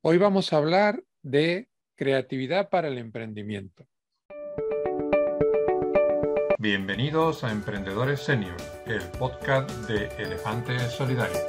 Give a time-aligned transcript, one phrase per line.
[0.00, 3.84] Hoy vamos a hablar de creatividad para el emprendimiento.
[6.60, 8.56] Bienvenidos a Emprendedores Senior,
[8.86, 11.42] el podcast de Elefantes Solidarios.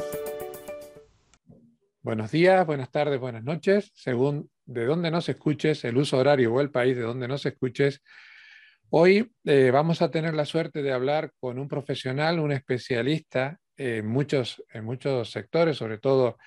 [2.01, 6.59] Buenos días, buenas tardes, buenas noches, según de dónde nos escuches, el uso horario o
[6.59, 8.01] el país de donde nos escuches.
[8.89, 14.07] Hoy eh, vamos a tener la suerte de hablar con un profesional, un especialista en
[14.07, 16.37] muchos, en muchos sectores, sobre todo eh,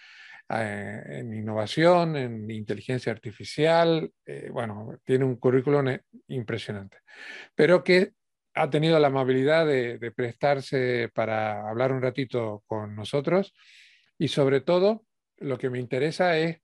[0.61, 4.11] en innovación, en inteligencia artificial.
[4.27, 5.97] Eh, bueno, tiene un currículum
[6.29, 6.99] impresionante,
[7.55, 8.13] pero que
[8.55, 13.55] ha tenido la amabilidad de, prestarse para hablar un ratito con nosotros
[14.19, 15.07] y sobre todo
[15.39, 16.61] lo que me interesa es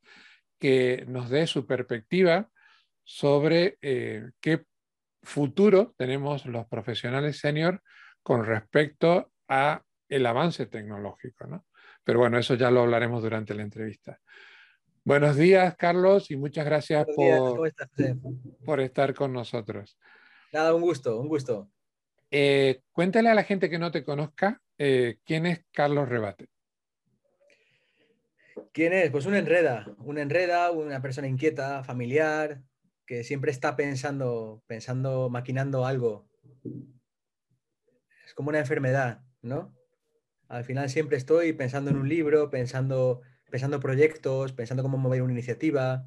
[0.58, 2.50] que nos dé su perspectiva
[3.04, 4.64] sobre eh, qué
[5.22, 7.82] futuro tenemos los profesionales senior
[8.22, 11.46] con respecto a el avance tecnológico.
[11.46, 11.64] ¿no?
[12.08, 14.18] Pero bueno, eso ya lo hablaremos durante la entrevista.
[15.04, 17.70] Buenos días, Carlos, y muchas gracias por,
[18.64, 19.98] por estar con nosotros.
[20.50, 21.70] Nada, un gusto, un gusto.
[22.30, 26.48] Eh, cuéntale a la gente que no te conozca eh, quién es Carlos Rebate.
[28.72, 29.10] ¿Quién es?
[29.10, 32.62] Pues una enreda, una enreda, una persona inquieta, familiar,
[33.04, 36.26] que siempre está pensando, pensando, maquinando algo.
[38.24, 39.77] Es como una enfermedad, ¿no?
[40.48, 45.32] Al final siempre estoy pensando en un libro, pensando, pensando proyectos, pensando cómo mover una
[45.32, 46.04] iniciativa,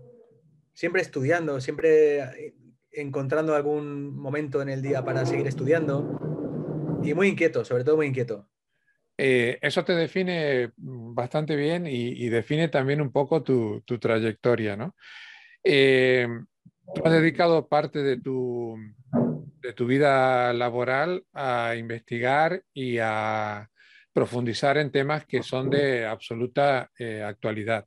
[0.73, 2.55] siempre estudiando, siempre
[2.91, 8.07] encontrando algún momento en el día para seguir estudiando y muy inquieto, sobre todo muy
[8.07, 8.49] inquieto.
[9.17, 14.95] Eh, eso te define bastante bien y, define también un poco tu, trayectoria, ¿no?
[15.63, 16.27] Eh,
[16.95, 18.75] tú has dedicado parte de tu,
[19.61, 23.70] de tu vida laboral a investigar y a
[24.13, 27.85] profundizar en temas que son de absoluta eh, actualidad.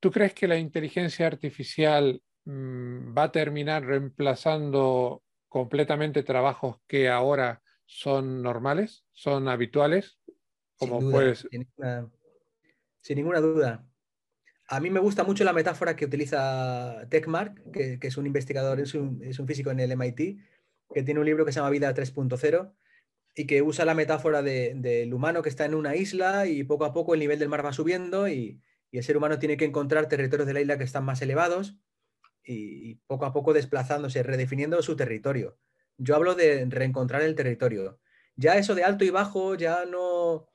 [0.00, 7.60] ¿Tú crees que la inteligencia artificial Mm, va a terminar reemplazando completamente trabajos que ahora
[7.84, 10.18] son normales, son habituales,
[10.78, 10.98] como
[11.34, 11.68] sin
[13.02, 13.86] sin, ninguna, duda.
[14.68, 18.94] A mí me gusta mucho la metáfora que utiliza Techmark, que, es un investigador, es
[18.94, 20.38] un, físico en el MIT,
[20.94, 22.72] que tiene un libro que se llama Vida 3.0
[23.38, 26.92] y que usa la metáfora del humano que está en una isla y poco a
[26.92, 28.60] poco el nivel del mar va subiendo y,
[28.90, 31.76] y el ser humano tiene que encontrar territorios de la isla que están más elevados
[32.44, 35.58] y, poco a poco desplazándose, redefiniendo su territorio.
[35.98, 38.00] Yo hablo de reencontrar el territorio.
[38.36, 40.46] Ya eso de alto y bajo ya no,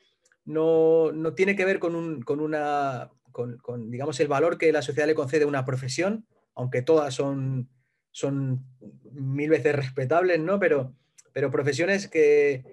[0.45, 5.07] no, tiene que ver con, un, con una, con, digamos, el valor que la sociedad
[5.07, 7.69] le concede a una profesión, aunque todas son,
[8.11, 8.65] son
[9.11, 10.59] mil veces respetables, ¿no?
[10.59, 10.95] Pero,
[11.33, 12.72] pero profesiones que,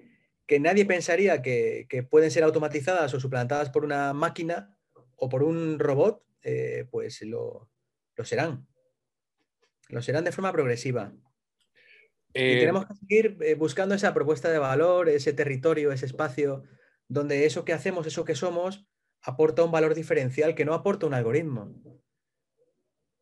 [0.59, 4.77] nadie pensaría que, pueden ser automatizadas o suplantadas por una máquina
[5.15, 7.69] o por un robot, eh, pues lo,
[8.15, 8.67] lo serán.
[9.89, 11.13] Lo serán de forma progresiva.
[12.33, 16.63] y eh, tenemos que seguir eh, buscando esa propuesta de valor, ese territorio, ese espacio,
[17.07, 18.85] donde eso que hacemos, eso que somos,
[19.21, 21.73] aporta un valor diferencial que no aporta un algoritmo.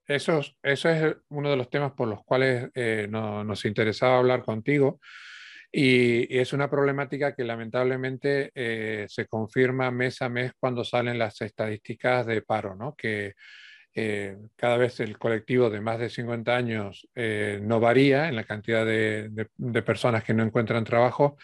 [0.10, 5.00] Eso, eso es uno de los temas por los cuales eh, nos interesaba hablar contigo.
[5.72, 8.52] Y, es una problemática que lamentablemente
[9.08, 12.96] se confirma mes a mes cuando salen las estadísticas de paro, ¿no?
[12.96, 13.34] Que
[13.96, 18.46] eh, cada vez el colectivo de más de 50 años eh, no varía en la
[18.46, 19.50] cantidad de,
[19.84, 21.38] personas que no encuentran trabajo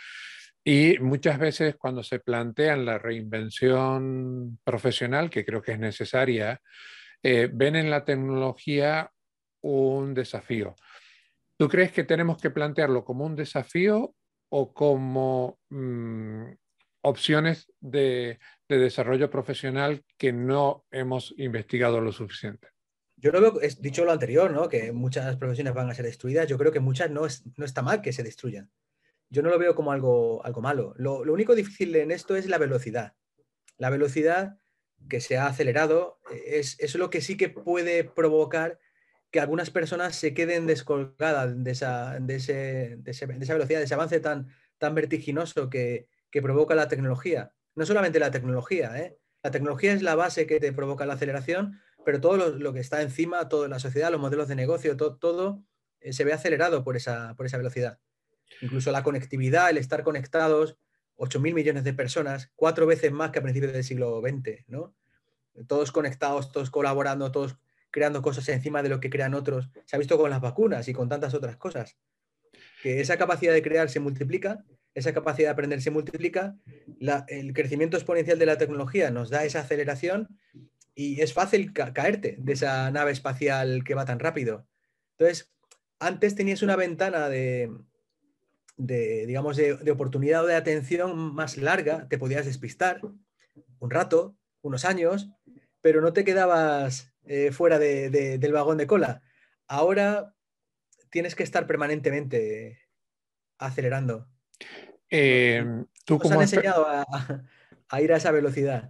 [0.63, 6.62] y muchas veces cuando se plantean la reinvención profesional, que creo que es necesaria,
[7.22, 9.12] eh, ven en la tecnología
[9.62, 10.75] un desafío.
[11.57, 14.15] ¿Tú crees que tenemos que plantearlo como un desafío
[14.50, 16.51] o como mm,
[17.01, 22.69] opciones de, desarrollo profesional que no hemos investigado lo suficiente.
[23.17, 24.67] Yo no veo, es dicho lo anterior, ¿no?
[24.67, 27.22] que muchas profesiones van a ser destruidas, yo creo que muchas no,
[27.57, 28.72] no está mal que se destruyan.
[29.29, 30.94] Yo no lo veo como algo, algo malo.
[30.97, 33.13] Lo, único difícil en esto es la velocidad.
[33.77, 34.57] La velocidad
[35.09, 38.80] que se ha acelerado es, es lo que sí que puede provocar
[39.36, 43.94] que algunas personas se queden descolgadas de esa, de, ese, de, esa velocidad, de ese
[43.94, 44.48] avance tan,
[44.78, 47.52] tan vertiginoso que, que provoca la tecnología.
[47.76, 49.20] No solamente la tecnología, ¿eh?
[49.44, 53.02] la tecnología es la base que te provoca la aceleración, pero todo lo, que está
[53.02, 55.66] encima, toda la sociedad, los modelos de negocio, todo
[56.00, 58.00] eh, se ve acelerado por esa, por esa velocidad.
[58.62, 60.78] Incluso la conectividad, el estar conectados,
[61.18, 64.96] 8.000 millones de personas, cuatro veces más que a principios del siglo XX, ¿no?
[65.68, 67.58] Todos conectados, todos colaborando, todos
[67.92, 69.70] creando cosas encima de lo que crean otros.
[69.86, 71.98] Se ha visto con las vacunas y con tantas otras cosas.
[72.82, 74.64] Que esa capacidad de crear se multiplica
[74.96, 76.56] esa capacidad de aprender se multiplica,
[77.28, 80.40] el crecimiento exponencial de la tecnología nos da esa aceleración
[80.96, 84.66] y es fácil caerte de esa nave espacial que va tan rápido.
[85.18, 85.52] Entonces,
[86.00, 87.70] antes tenías una ventana de,
[88.78, 93.02] digamos, de, oportunidad o de atención más larga, te podías despistar
[93.80, 95.30] un rato, unos años,
[95.82, 99.22] pero no te quedabas eh, fuera del vagón de cola.
[99.68, 100.33] Ahora
[101.10, 102.80] tienes que estar permanentemente
[103.57, 104.27] acelerando.
[105.10, 105.66] Eh,
[106.06, 108.89] ¿tú ¿Nos han enseñado a, ir a esa velocidad?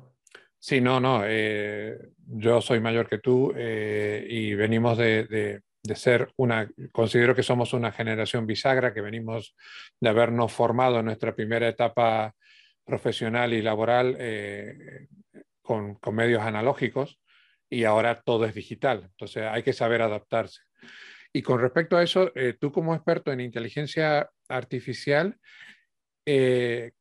[0.59, 1.23] Sí, no, no.
[1.25, 1.97] Eh,
[2.27, 7.91] yo soy mayor que tú y venimos de, de ser una, considero que somos una
[7.91, 9.55] generación bisagra, que venimos
[9.99, 12.33] de habernos formado en nuestra primera etapa
[12.83, 15.07] profesional y laboral eh,
[15.61, 17.19] con, medios analógicos
[17.69, 19.03] y ahora todo es digital.
[19.03, 20.61] Entonces hay que saber adaptarse.
[21.33, 25.37] Y con respecto a eso, eh, tú como experto en inteligencia artificial,
[26.25, 26.93] eh,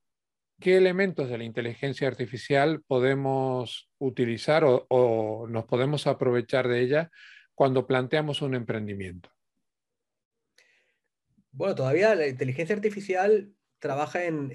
[0.60, 7.10] ¿qué elementos de la inteligencia artificial podemos utilizar o nos podemos aprovechar de ella
[7.54, 9.30] cuando planteamos un emprendimiento?
[11.52, 14.50] Bueno, todavía la inteligencia artificial trabaja en,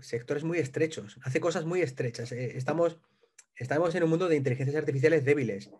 [0.00, 2.32] sectores muy estrechos, hace cosas muy estrechas.
[2.32, 2.98] Eh, estamos,
[3.56, 5.70] estamos en un mundo de inteligencias artificiales débiles.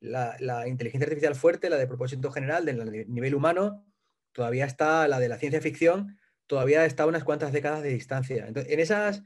[0.00, 3.86] La, inteligencia artificial fuerte, la de propósito general, del nivel humano,
[4.32, 8.46] todavía está, la de la ciencia ficción, todavía está a unas cuantas décadas de distancia.
[8.48, 9.22] en esas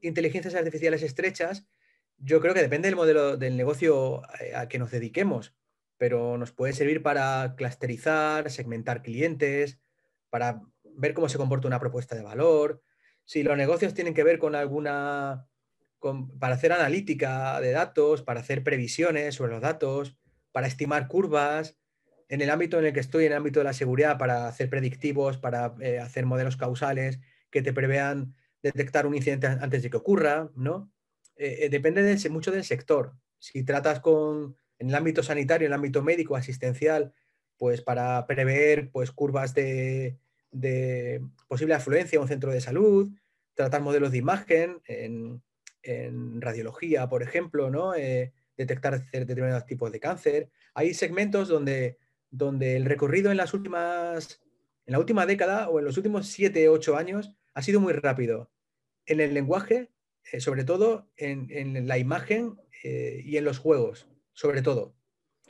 [0.00, 1.66] inteligencias artificiales estrechas,
[2.16, 5.54] yo creo que depende del modelo del negocio eh, a que nos dediquemos
[6.02, 9.78] pero nos puede servir para clusterizar, segmentar clientes,
[10.30, 12.82] para ver cómo se comporta una propuesta de valor.
[13.24, 15.46] Si los negocios tienen que ver con alguna,
[16.38, 20.16] para hacer analítica de datos, para hacer previsiones sobre los datos,
[20.52, 21.78] para estimar curvas,
[22.28, 24.70] en el ámbito en el que estoy, en el ámbito de la seguridad, para hacer
[24.70, 27.20] predictivos, para eh, hacer modelos causales
[27.50, 30.90] que te prevean detectar un incidente antes de que ocurra, ¿no?
[31.36, 33.14] Eh, eh, depende de, mucho del sector.
[33.38, 37.12] Si tratas con en el ámbito sanitario, en el ámbito médico, asistencial,
[37.56, 40.18] pues para prever pues, curvas de,
[41.46, 43.10] posible afluencia a un centro de salud,
[43.54, 45.42] tratar modelos de imagen en,
[45.84, 47.94] radiología, por ejemplo, ¿no?
[47.94, 50.50] Eh, detectar determinados tipos de cáncer.
[50.74, 51.98] Hay segmentos donde,
[52.30, 54.42] donde el recorrido en las últimas,
[54.86, 58.50] en la última década o en los últimos 7, 8 años ha sido muy rápido.
[59.06, 59.90] En el lenguaje,
[60.30, 64.94] eh, sobre todo en, la imagen eh, y en los juegos sobre todo.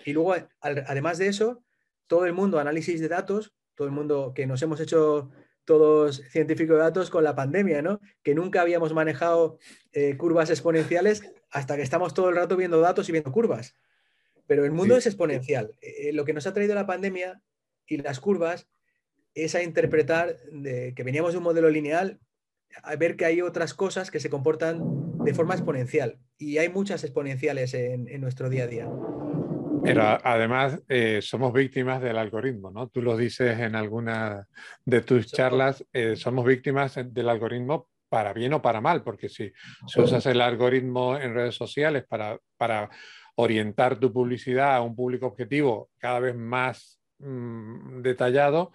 [0.04, 1.64] Y luego, además de eso,
[2.06, 5.30] todo el mundo, análisis de datos, todo el mundo que nos hemos hecho
[5.64, 8.00] todos científicos de datos con la pandemia, ¿no?
[8.22, 9.58] Que nunca habíamos manejado
[9.92, 13.76] eh, curvas exponenciales hasta que estamos todo el rato viendo datos y viendo curvas.
[14.46, 15.74] Pero el mundo es exponencial.
[15.80, 17.42] Eh, lo que nos ha traído la pandemia
[17.86, 18.68] y las curvas
[19.34, 22.20] es a interpretar de, que veníamos de un modelo lineal
[22.82, 24.80] a ver que hay otras cosas que se comportan
[25.24, 26.18] de forma exponencial.
[26.38, 28.88] Y hay muchas exponenciales en, nuestro día a día.
[29.82, 32.88] Pero además eh, somos víctimas del algoritmo, ¿no?
[32.88, 34.46] Tú lo dices en alguna
[34.84, 39.50] de tus charlas, eh, somos víctimas del algoritmo para bien o para mal, porque si,
[39.96, 42.90] usas el algoritmo en redes sociales para, para
[43.36, 48.72] orientar tu publicidad a un público objetivo cada vez más mm, detallado,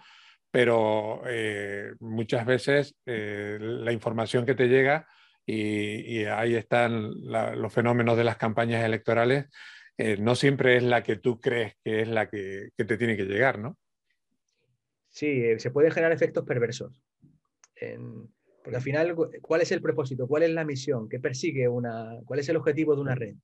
[0.50, 5.06] pero eh, muchas veces eh, la información que te llega,
[5.46, 9.46] y, ahí están los fenómenos de las campañas electorales,
[9.98, 13.24] eh, no siempre es la que tú crees que es la que, te tiene que
[13.24, 13.76] llegar, ¿no?
[15.10, 17.02] Sí, se pueden generar efectos perversos.
[18.62, 20.26] porque al final, ¿cuál es el propósito?
[20.26, 21.08] ¿Cuál es la misión?
[21.08, 22.18] ¿Qué persigue una?
[22.24, 23.34] ¿Cuál es el objetivo de una red?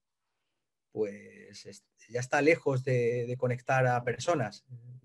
[0.93, 4.65] Pues ya está lejos de conectar a personas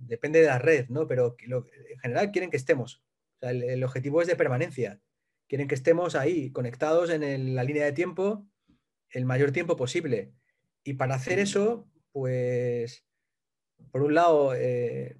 [0.10, 1.08] depende de la red, ¿no?
[1.08, 3.02] Pero en general quieren que estemos.
[3.42, 5.00] el, objetivo es de permanencia.
[5.48, 8.46] Quieren que estemos ahí, conectados en la línea de tiempo
[9.12, 10.34] el mayor tiempo posible.
[10.90, 13.06] Y para hacer eso, pues,
[13.92, 15.20] por un lado, eh,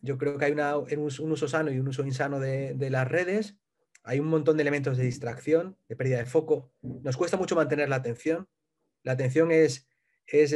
[0.00, 3.58] yo creo que hay un, uso sano y un uso insano de, las redes.
[4.04, 6.72] Hay un montón de elementos de distracción, de pérdida de foco.
[6.80, 8.48] Nos cuesta mucho mantener la atención.
[9.02, 9.86] La atención es
[10.26, 10.52] es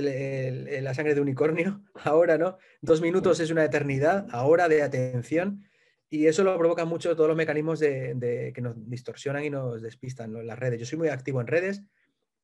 [0.82, 2.56] la sangre de unicornio, ahora, ¿no?
[2.80, 5.66] Dos minutos es una eternidad, ahora de atención,
[6.08, 10.46] y eso lo provoca mucho todos los mecanismos de, que nos distorsionan y nos despistan
[10.46, 10.80] las redes.
[10.80, 11.82] Yo soy muy activo en redes,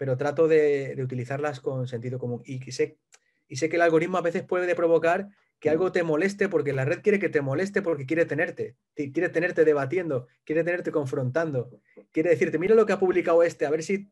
[0.03, 2.43] pero trato de, utilizarlas con sentido común.
[2.45, 2.99] Y sé,
[3.47, 5.29] y sé que el algoritmo a veces puede provocar
[5.61, 9.29] que algo te moleste porque la red quiere que te moleste porque quiere tenerte, quiere
[9.29, 11.71] tenerte debatiendo, quiere tenerte confrontando,
[12.11, 14.11] quiere decirte, mira lo que ha publicado este, a ver si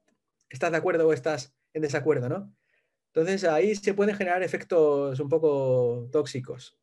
[0.48, 2.54] estás de acuerdo o estás en desacuerdo, ¿no?
[3.12, 6.78] Entonces ahí se pueden generar efectos un poco tóxicos.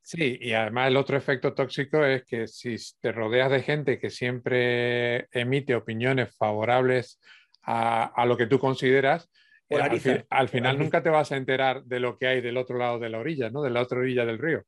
[0.00, 4.08] Sí, y además el otro efecto tóxico es que si te rodeas de gente que
[4.08, 7.20] siempre emite opiniones favorables
[7.62, 9.30] a, lo que tú consideras
[9.68, 10.24] polariza.
[10.30, 13.08] Al, final nunca te vas a enterar de lo que hay del otro lado de
[13.08, 13.62] la orilla, ¿no?
[13.62, 14.64] De la otra orilla del río.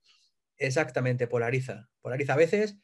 [0.57, 1.89] Exactamente, polariza.
[2.01, 2.79] Polariza a veces.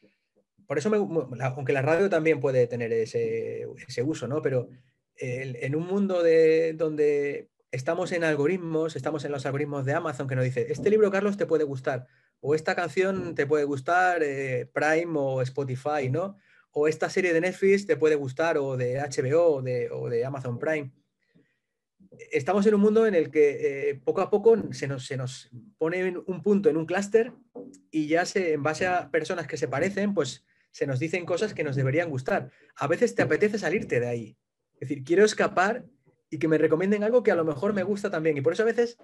[0.66, 0.98] Por eso, me,
[1.40, 3.66] aunque la radio también puede tener ese,
[4.04, 4.42] uso, ¿no?
[4.42, 4.68] Pero
[5.16, 10.36] en un mundo de, donde estamos en algoritmos, estamos en los algoritmos de Amazon que
[10.36, 12.06] nos dice, este libro, Carlos, te puede gustar,
[12.40, 16.36] o esta canción te puede gustar, eh, Prime o Spotify, ¿no?
[16.72, 20.92] O esta serie de Netflix te puede gustar, o de HBO o de, Amazon Prime
[22.30, 25.50] estamos en un mundo en el que eh, poco a poco se nos, se nos
[25.78, 27.32] pone un punto en un clúster
[27.90, 31.54] y ya se, en base a personas que se parecen, pues se nos dicen cosas
[31.54, 32.50] que nos deberían gustar.
[32.76, 34.38] A veces te apetece salirte de ahí.
[34.74, 35.84] Es decir, quiero escapar
[36.30, 38.36] y que me recomienden algo que a lo mejor me gusta también.
[38.36, 38.98] Y por eso a veces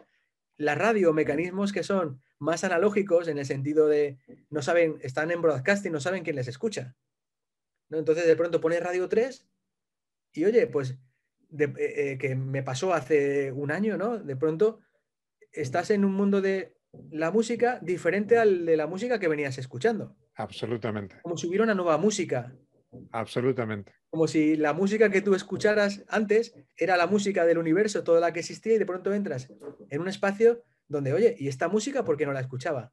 [0.56, 4.18] la radio, mecanismos que son más analógicos en el sentido de
[4.50, 6.94] no saben, están en broadcasting, no saben quién les escucha.
[7.88, 7.98] ¿No?
[7.98, 9.46] Entonces de pronto pones Radio 3
[10.32, 10.98] y oye, pues
[11.58, 14.18] eh, eh, que me pasó hace un año, ¿no?
[14.18, 14.80] De pronto
[15.52, 16.76] estás en un mundo de
[17.10, 20.16] la música diferente al de la música que venías escuchando.
[20.34, 21.16] Absolutamente.
[21.22, 22.56] Como si hubiera una nueva música.
[23.10, 23.92] Absolutamente.
[24.10, 28.32] Como si la música que tú escucharas antes era la música del universo, toda la
[28.32, 29.52] que existía, y de pronto entras
[29.90, 32.92] en un espacio donde, oye, ¿y esta música por qué no la escuchaba?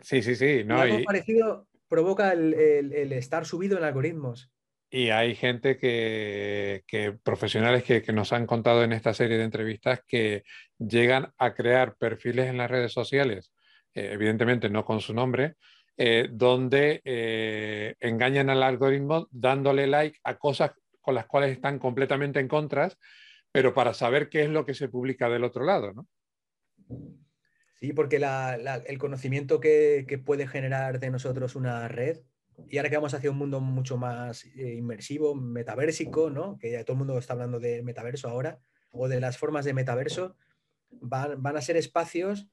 [0.00, 0.64] Sí, sí, sí.
[0.64, 4.50] No, algo parecido provoca el estar subido en algoritmos.
[4.92, 6.82] Y hay gente que,
[7.22, 10.42] profesionales que, nos han contado en esta serie de entrevistas que
[10.78, 13.52] llegan a crear perfiles en las redes sociales,
[13.94, 15.54] eh, evidentemente no con su nombre,
[15.96, 22.40] eh, donde eh, engañan al algoritmo dándole like a cosas con las cuales están completamente
[22.40, 22.92] en contra,
[23.52, 26.08] pero para saber qué es lo que se publica del otro lado, ¿no?
[27.80, 32.18] Sí, porque el conocimiento que, puede generar de nosotros una red
[32.68, 36.58] y ahora que vamos hacia un mundo mucho más eh, inmersivo, metaversico, ¿no?
[36.58, 38.60] que ya todo el mundo está hablando de metaverso ahora,
[38.90, 40.36] o de las formas de metaverso,
[40.90, 42.48] van, van, a ser espacios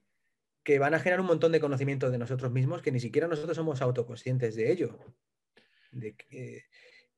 [0.63, 3.57] que van a generar un montón de conocimiento de nosotros mismos que ni siquiera nosotros
[3.57, 4.97] somos autoconscientes de ello.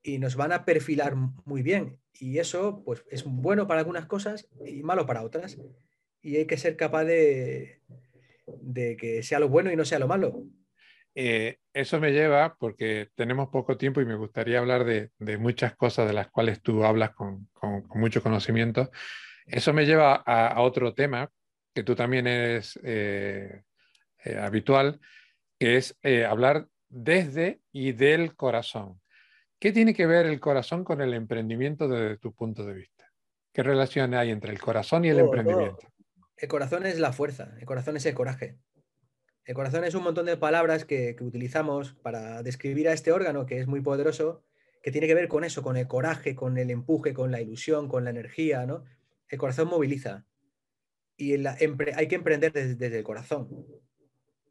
[0.01, 1.99] y nos van a perfilar muy bien.
[2.13, 5.59] Y eso pues, es bueno para algunas cosas y malo para otras.
[6.21, 7.81] Y hay que ser capaz de,
[8.61, 10.43] de que sea lo bueno y no sea lo malo.
[11.15, 16.07] Eh, eso me lleva, porque tenemos poco tiempo y me gustaría hablar de, muchas cosas
[16.07, 17.49] de las cuales tú hablas con,
[17.95, 18.91] mucho conocimiento,
[19.45, 21.29] eso me lleva a, otro tema
[21.73, 23.63] que tú también eres eh,
[24.23, 24.99] eh, habitual,
[25.57, 25.97] que es
[26.27, 29.01] hablar desde y del corazón.
[29.59, 33.11] ¿Qué tiene que ver el corazón con el emprendimiento desde tu punto de vista?
[33.51, 35.87] ¿Qué relación hay entre el corazón y el emprendimiento?
[36.39, 38.57] El corazón es la fuerza, el corazón es el coraje.
[39.43, 43.59] El corazón es un montón de palabras que, utilizamos para describir a este órgano que
[43.59, 44.41] es muy poderoso,
[44.81, 47.89] que tiene que ver con eso, con el coraje, con el empuje, con la ilusión,
[47.89, 48.85] con la energía, ¿no?
[49.27, 50.25] El corazón moviliza.
[51.17, 53.49] Y hay que emprender desde, el corazón.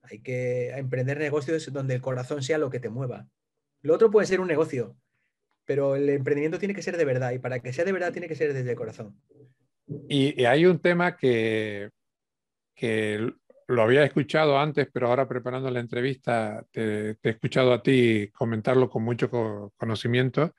[0.03, 3.31] Hay que emprender negocios donde el corazón sea lo que te mueva.
[3.81, 4.95] Lo otro puede ser un negocio,
[5.65, 8.29] pero el emprendimiento tiene que ser de verdad y para que sea de verdad tiene
[8.29, 9.19] que ser desde el corazón.
[10.09, 11.91] Y, hay un tema que,
[12.75, 13.33] que
[13.69, 18.89] lo había escuchado antes, pero ahora preparando la entrevista te, he escuchado a ti comentarlo
[18.89, 19.31] con mucho
[19.77, 20.55] conocimiento,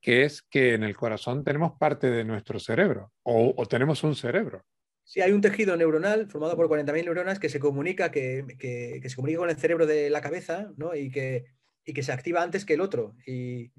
[0.00, 4.62] que es que en el corazón tenemos parte de nuestro cerebro o, tenemos un cerebro.
[5.02, 9.38] Sí, hay un tejido neuronal formado por 40.000 neuronas que se comunica, que, se comunica
[9.38, 10.94] con el cerebro de la cabeza ¿no?
[10.94, 11.44] y, que,
[11.84, 13.14] y que se activa antes que el otro.
[13.24, 13.72] y,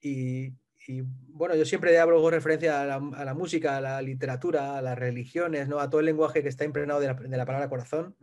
[0.00, 0.52] y
[0.88, 5.80] bueno, yo siempre hago referencia a la, música, a la literatura, a las religiones, ¿no?
[5.80, 8.16] a todo el lenguaje que está impregnado de la, palabra corazón.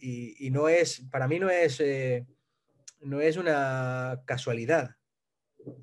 [0.00, 2.26] Y, no es, para mí no es, eh,
[3.00, 4.98] no es una casualidad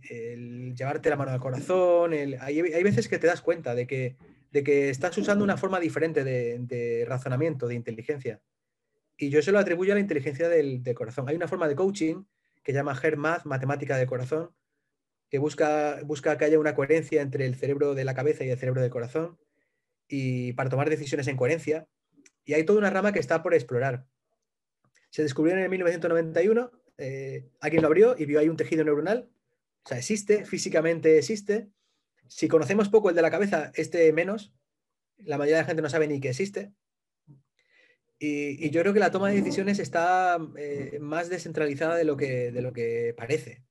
[0.09, 2.13] el llevarte la mano al corazón.
[2.13, 4.15] hay, veces que te das cuenta de que,
[4.51, 8.41] de que estás usando una forma diferente de, razonamiento, de inteligencia.
[9.17, 11.29] Y yo se lo atribuyo a la inteligencia del, corazón.
[11.29, 12.23] Hay una forma de coaching
[12.63, 14.51] que se llama HERMATH, matemática del corazón,
[15.35, 18.57] que busca, busca que haya una coherencia entre el cerebro de la cabeza y el
[18.57, 19.37] cerebro del corazón,
[20.07, 21.89] y para tomar decisiones en coherencia.
[22.45, 24.05] Y hay toda una rama que está por explorar.
[25.09, 29.29] Se descubrió en el 1991, eh, alguien lo abrió y vio ahí un tejido neuronal.
[29.83, 31.67] O sea, existe, físicamente existe.
[32.29, 34.53] Si conocemos poco el de la cabeza, este menos.
[35.17, 36.71] La mayoría de la gente no sabe ni que existe.
[38.19, 42.53] Y, yo creo que la toma de decisiones está eh, más descentralizada de lo que,
[42.53, 43.65] de lo que parece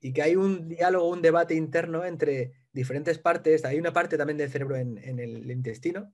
[0.00, 3.64] y que hay un diálogo, un debate interno entre diferentes partes.
[3.64, 6.12] Hay una parte también del cerebro en, el intestino,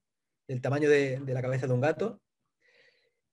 [0.48, 2.20] del tamaño de, la cabeza de un gato.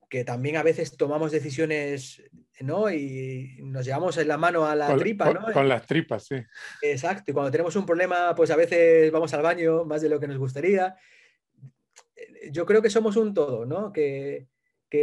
[0.10, 2.22] que también a veces tomamos decisiones,
[2.60, 2.92] ¿no?
[2.92, 5.54] Y nos llevamos en la mano a la tripa, ¿no?
[5.54, 6.36] Con, las tripas, sí.
[6.82, 7.32] Exacto.
[7.32, 10.28] Y cuando tenemos un problema, pues a veces vamos al baño más de lo que
[10.28, 10.98] nos gustaría.
[12.52, 13.94] Yo creo que somos un todo, ¿no?
[13.94, 14.48] Que,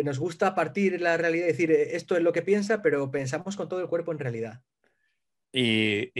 [0.05, 3.71] nos gusta partir la realidad y decir, esto es lo que piensa, pero pensamos con
[3.71, 4.63] todo el cuerpo en realidad.
[5.53, 6.11] Y,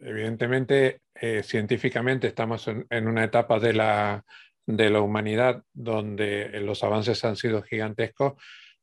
[0.00, 4.24] evidentemente, eh, científicamente estamos en, una etapa de la,
[4.66, 8.34] de la humanidad donde los avances han sido gigantescos,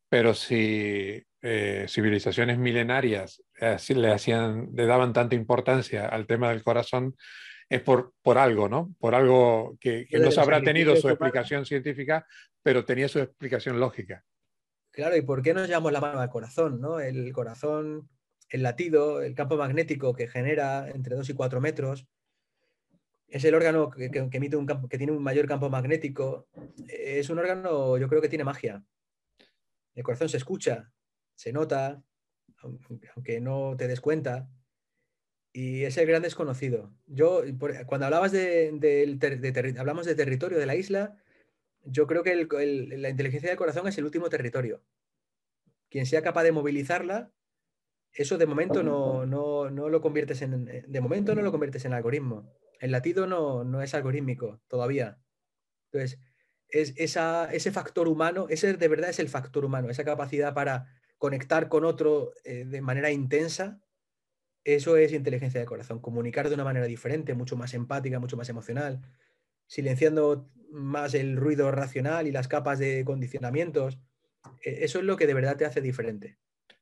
[0.09, 6.63] pero si eh, civilizaciones milenarias eh, le, hacían, le daban tanta importancia al tema del
[6.63, 7.15] corazón,
[7.69, 8.95] es por, por algo, ¿no?
[8.97, 12.25] Por algo que, no se habrá tenido su explicación científica,
[12.63, 14.23] pero tenía su explicación lógica.
[14.91, 16.81] Claro, ¿y por qué nos llamamos la mano al corazón?
[16.81, 16.99] ¿no?
[16.99, 18.09] El corazón,
[18.49, 22.07] el latido, el campo magnético que genera entre 2 y 4 metros,
[23.27, 26.47] es el órgano que, emite un campo, que tiene un mayor campo magnético.
[26.87, 28.83] Es un órgano, yo creo que tiene magia.
[29.95, 30.91] El corazón se escucha,
[31.35, 32.01] se nota,
[33.15, 34.49] aunque no te des cuenta.
[35.51, 36.93] Y es el gran desconocido.
[37.05, 37.41] Yo,
[37.87, 41.17] cuando hablabas de, hablamos de territorio de la isla,
[41.83, 44.83] yo creo que la inteligencia del corazón es el último territorio.
[45.89, 47.31] Quien sea capaz de movilizarla,
[48.17, 51.93] eso de momento no, no, no lo conviertes en, de momento no lo conviertes en
[51.93, 55.19] algoritmo el latido no, es algorítmico todavía.
[55.91, 56.19] Entonces,
[56.69, 61.69] es ese factor humano, ese de verdad es el factor humano, esa capacidad para conectar
[61.69, 63.81] con otro eh, de manera intensa,
[64.63, 68.49] eso es inteligencia de corazón, comunicar de una manera diferente, mucho más empática, mucho más
[68.49, 69.01] emocional,
[69.65, 73.97] silenciando más el ruido racional y las capas de condicionamientos.
[74.61, 76.37] E, eso es lo que de verdad te hace diferente.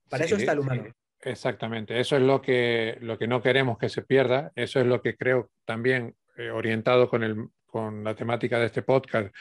[0.10, 0.86] Para eso está el humano.
[1.22, 5.02] Exactamente, eso es lo que, lo que no queremos que se pierda, eso es lo
[5.02, 9.34] que creo también eh, orientado con, el, con la temática de este podcast,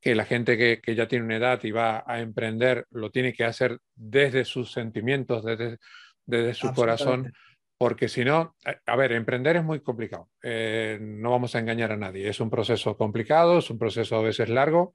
[0.00, 3.32] que la gente que, que, ya tiene una edad y va a emprender lo tiene
[3.32, 5.78] que hacer desde sus sentimientos, desde,
[6.24, 7.32] desde su corazón,
[7.76, 11.92] porque si no, eh, a ver, emprender es muy complicado, eh, no vamos a engañar
[11.92, 14.92] a nadie, es un proceso complicado, es un proceso a veces largo,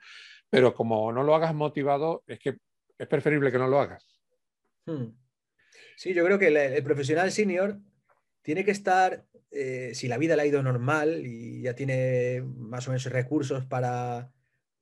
[0.49, 2.57] pero como no lo hagas motivado, es que
[2.97, 4.19] es preferible que no lo hagas.
[4.85, 5.22] Hmm.
[5.95, 7.79] Sí, yo creo que el, profesional senior
[8.41, 12.87] tiene que estar, eh, si la vida le ha ido normal y ya tiene más
[12.87, 14.31] o menos recursos para,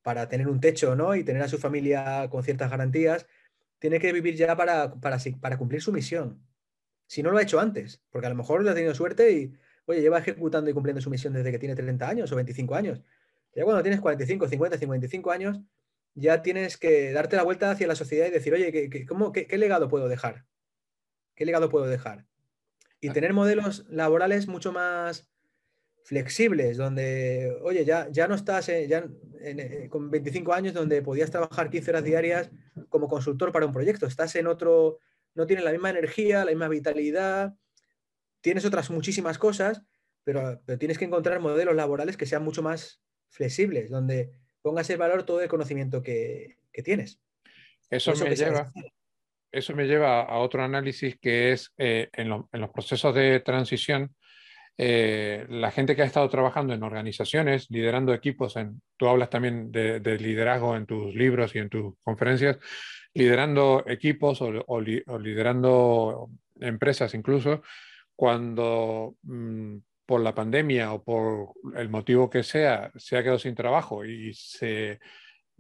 [0.02, 1.16] para tener un techo ¿no?
[1.16, 3.28] y tener a su familia con ciertas garantías,
[3.80, 6.42] tiene que vivir ya para, para, para cumplir su misión.
[7.08, 9.54] Si no lo ha hecho antes, porque a lo mejor le ha tenido suerte y,
[9.86, 13.02] oye, lleva ejecutando y cumpliendo su misión desde que tiene 30 años o 25 años.
[13.54, 15.60] Ya cuando tienes 45, 50, 55 años,
[16.14, 19.58] ya tienes que darte la vuelta hacia la sociedad y decir, oye, ¿qué, cómo, qué
[19.58, 20.46] legado puedo dejar?
[21.36, 22.26] ¿Qué legado puedo dejar?
[23.00, 25.32] Y tener modelos laborales mucho más
[26.04, 29.08] flexibles, donde, oye, ya, ya no estás ya
[29.40, 32.52] eh, con 25 años donde podías trabajar 15 horas diarias
[32.90, 35.00] como consultor para un proyecto, estás en otro,
[35.36, 37.56] no tienes la misma energía, la misma vitalidad,
[38.42, 39.84] tienes otras muchísimas cosas,
[40.24, 45.24] pero, tienes que encontrar modelos laborales que sean mucho más flexibles, donde pongas el valor
[45.24, 47.20] todo el conocimiento que, tienes.
[47.90, 48.72] Eso, me lleva,
[49.52, 54.16] eso me lleva a otro análisis que es eh, en, los procesos de transición,
[54.78, 59.72] eh, la gente que ha estado trabajando en organizaciones, liderando equipos, en, tú hablas también
[59.72, 62.58] de, liderazgo en tus libros y en tus conferencias,
[63.14, 67.62] liderando equipos o, liderando empresas incluso,
[68.16, 73.56] cuando mm, por la pandemia o por el motivo que sea se ha quedado sin
[73.56, 75.00] trabajo y se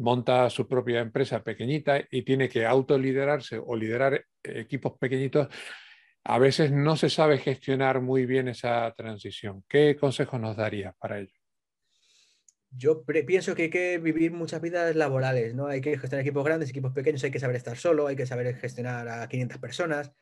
[0.01, 5.47] monta su propia empresa pequeñita y tiene que autoliderarse o liderar equipos pequeñitos,
[6.23, 9.63] a veces no se sabe gestionar muy bien esa transición.
[9.67, 11.33] ¿Qué consejos nos darías para ello?
[12.69, 15.67] Yo pienso que hay que vivir muchas vidas laborales, ¿no?
[15.67, 18.55] Hay que gestionar equipos grandes, equipos pequeños, hay que saber estar solo, hay que saber
[18.55, 20.13] gestionar a 500 personas,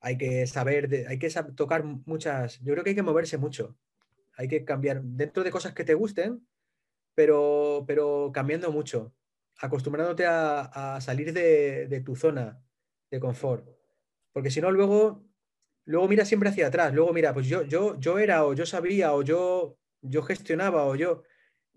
[0.00, 3.76] hay que saber, hay que tocar muchas, yo creo que hay que moverse mucho,
[4.36, 6.46] hay que cambiar dentro de cosas que te gusten,
[7.14, 9.12] pero, pero cambiando mucho
[9.58, 12.62] acostumbrándote a, salir de, tu zona
[13.10, 13.68] de confort.
[14.32, 15.24] Porque si no, luego,
[15.84, 16.94] luego mira siempre hacia atrás.
[16.94, 20.94] Luego mira, pues yo, yo, yo era o yo sabía o yo, yo gestionaba o
[20.94, 21.22] yo,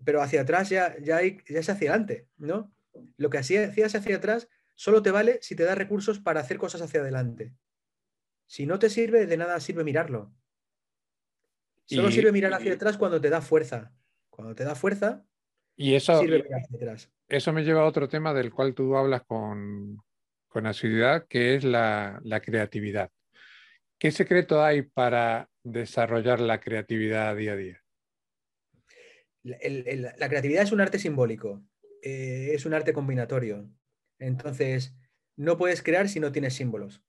[0.04, 2.72] pero hacia atrás ya, ya, ya es hacia adelante, ¿no?
[3.16, 6.82] Lo que hacías hacia atrás solo te vale si te da recursos para hacer cosas
[6.82, 7.54] hacia adelante.
[8.46, 10.32] Si no te sirve, de nada sirve mirarlo.
[11.86, 13.92] Solo sirve mirar hacia atrás cuando te da fuerza.
[14.30, 15.26] Cuando te da fuerza,
[15.76, 16.22] y eso,
[17.32, 20.02] eso me lleva a otro tema del cual tú hablas con,
[20.48, 23.10] con asiduidad, que es la, creatividad.
[23.98, 27.82] ¿Qué secreto hay para desarrollar la creatividad día a día?
[29.44, 31.64] La, creatividad es un arte simbólico,
[32.02, 33.66] eh, es un arte combinatorio.
[34.18, 34.94] Entonces,
[35.36, 37.02] no puedes crear si no tienes símbolos.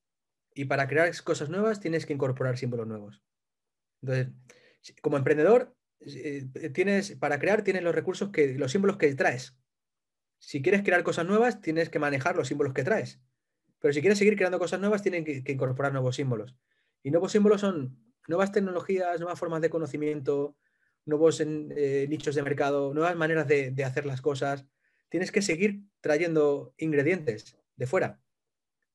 [0.55, 3.21] Y para crear cosas nuevas tienes que incorporar símbolos nuevos.
[4.01, 4.33] Entonces,
[5.01, 9.57] como emprendedor, eh, tienes, para crear tienes los recursos que, los símbolos que traes.
[10.45, 13.17] Si quieres crear cosas nuevas, tienes que manejar los símbolos que traes.
[13.79, 16.53] Pero si quieres seguir creando cosas nuevas, tienen que, incorporar nuevos símbolos.
[17.01, 20.58] Y nuevos símbolos son nuevas tecnologías, nuevas formas de conocimiento,
[21.06, 24.65] nuevos eh, nichos de mercado, nuevas maneras de, hacer las cosas.
[25.08, 28.19] Tienes que seguir trayendo ingredientes de fuera.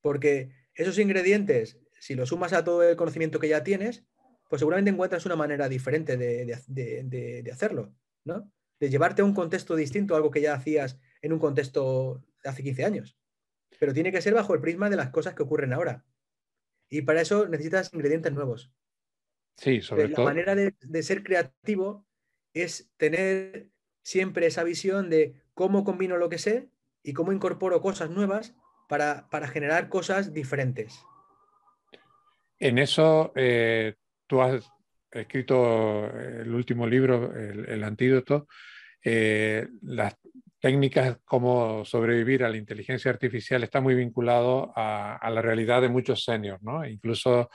[0.02, 4.04] Porque esos ingredientes, si los sumas a todo el conocimiento que ya tienes,
[4.50, 8.52] pues seguramente encuentras una manera diferente de, hacerlo, ¿no?
[8.78, 12.62] De llevarte a un contexto distinto, algo que ya hacías en un contexto de hace
[12.62, 13.18] 15 años.
[13.78, 16.04] Pero tiene que ser bajo el prisma de las cosas que ocurren ahora.
[16.88, 18.72] Y para eso necesitas ingredientes nuevos.
[19.56, 20.24] Sí, sobre todo.
[20.24, 22.06] La manera de, ser creativo
[22.54, 23.70] es tener
[24.02, 26.70] siempre esa visión de cómo combino lo que sé
[27.02, 28.54] y cómo incorporo cosas nuevas
[28.88, 31.04] para, generar cosas diferentes.
[32.58, 33.94] En eso, eh,
[34.26, 34.70] tú has
[35.10, 38.48] escrito el último libro, El, Antídoto,
[39.04, 40.16] eh, las
[40.60, 46.24] técnicas como sobrevivir a la inteligencia artificial está muy vinculado a, la realidad de muchos
[46.24, 46.84] seniors, ¿no?
[46.84, 47.50] Incluso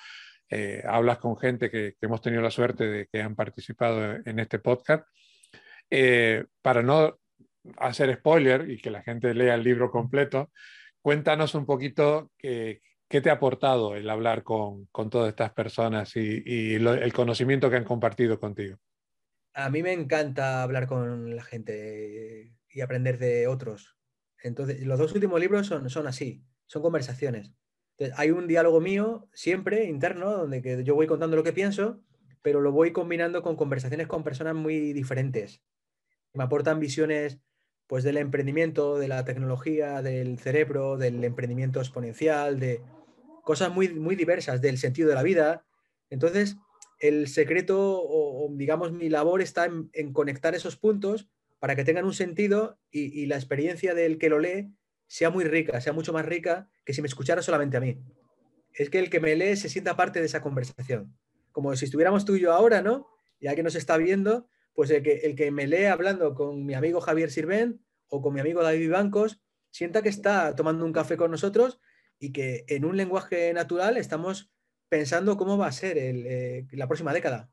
[0.50, 4.60] eh, hablas con gente que, hemos tenido la suerte de que han participado en este
[4.60, 5.06] podcast.
[5.90, 7.20] Eh, para no
[7.78, 10.52] hacer spoiler y que la gente lea el libro completo,
[11.02, 12.82] cuéntanos un poquito que,
[13.14, 17.84] ¿Qué te ha aportado el hablar con, todas estas personas y, el conocimiento que han
[17.84, 18.80] compartido contigo?
[19.54, 23.96] A mí me encanta hablar con la gente y aprender de otros.
[24.42, 27.54] Entonces, los dos últimos libros son, son así, son conversaciones.
[28.18, 32.02] hay un diálogo mío siempre interno, donde que yo voy contando lo que pienso,
[32.42, 35.62] pero lo voy combinando con conversaciones con personas muy diferentes.
[36.34, 37.40] Me aportan visiones
[37.88, 42.82] pues del emprendimiento, de la tecnología, del cerebro, del emprendimiento exponencial, de,
[43.44, 45.66] cosas muy, muy diversas del sentido de la vida.
[46.10, 46.58] Entonces,
[47.00, 51.30] el secreto o, digamos mi labor está en, conectar esos puntos
[51.64, 54.76] para que tengan un sentido y, la experiencia del que lo lee
[55.08, 58.02] sea muy rica, sea mucho más rica que si me escuchara solamente a mí.
[58.74, 61.18] Es que el que me lee se sienta parte de esa conversación.
[61.54, 63.08] Como si estuviéramos tú y yo ahora, ¿no?
[63.40, 66.74] Ya que nos está viendo, pues el que, el que me lee hablando con mi
[66.74, 69.40] amigo Javier Sirven o con mi amigo David Bancos,
[69.72, 71.80] sienta que está tomando un café con nosotros
[72.20, 74.52] y que en un lenguaje natural estamos
[74.90, 77.50] pensando cómo va a ser eh, la próxima década.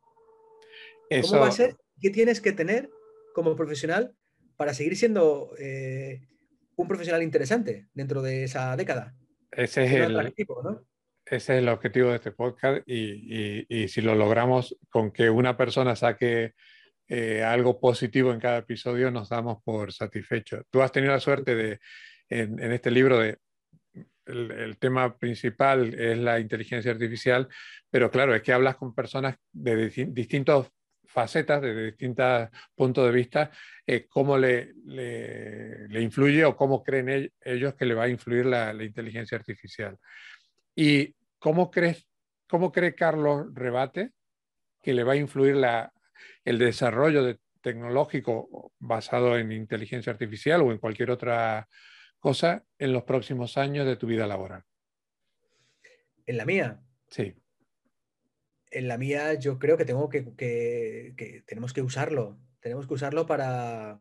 [1.23, 1.77] ¿Cómo va a ser?
[2.01, 2.90] ¿Qué tienes que tener
[3.35, 4.14] como profesional
[4.57, 6.21] para seguir siendo eh,
[6.77, 9.14] un profesional interesante dentro de esa década?
[9.51, 10.35] Ese es, el,
[11.27, 15.97] ese es el objetivo de este podcast y, si lo logramos con que una persona
[15.97, 16.55] saque
[17.09, 20.64] eh, algo positivo en cada episodio, nos damos por satisfechos.
[20.71, 21.81] Tú has tenido la suerte de,
[22.29, 23.38] en este libro de
[24.31, 27.49] el, tema principal es la inteligencia artificial,
[27.90, 30.71] pero claro, es que hablas con personas de distintas
[31.11, 33.51] facetas, de distintos puntos de vista,
[33.87, 38.73] eh, cómo le, le, influye o cómo creen ellos que le va a influir la,
[38.83, 39.99] inteligencia artificial.
[40.75, 42.07] ¿Y cómo, crees,
[42.49, 44.12] cómo cree Carlos Rebate
[44.81, 45.92] que le va a influir la,
[46.44, 51.68] el desarrollo tecnológico basado en inteligencia artificial o en cualquier otra
[52.18, 54.62] cosa en los próximos años de tu vida laboral?
[56.25, 56.81] ¿En la mía?
[57.09, 57.35] Sí.
[58.70, 62.38] En la mía yo creo que, tenemos que usarlo.
[62.61, 64.00] Tenemos que usarlo para,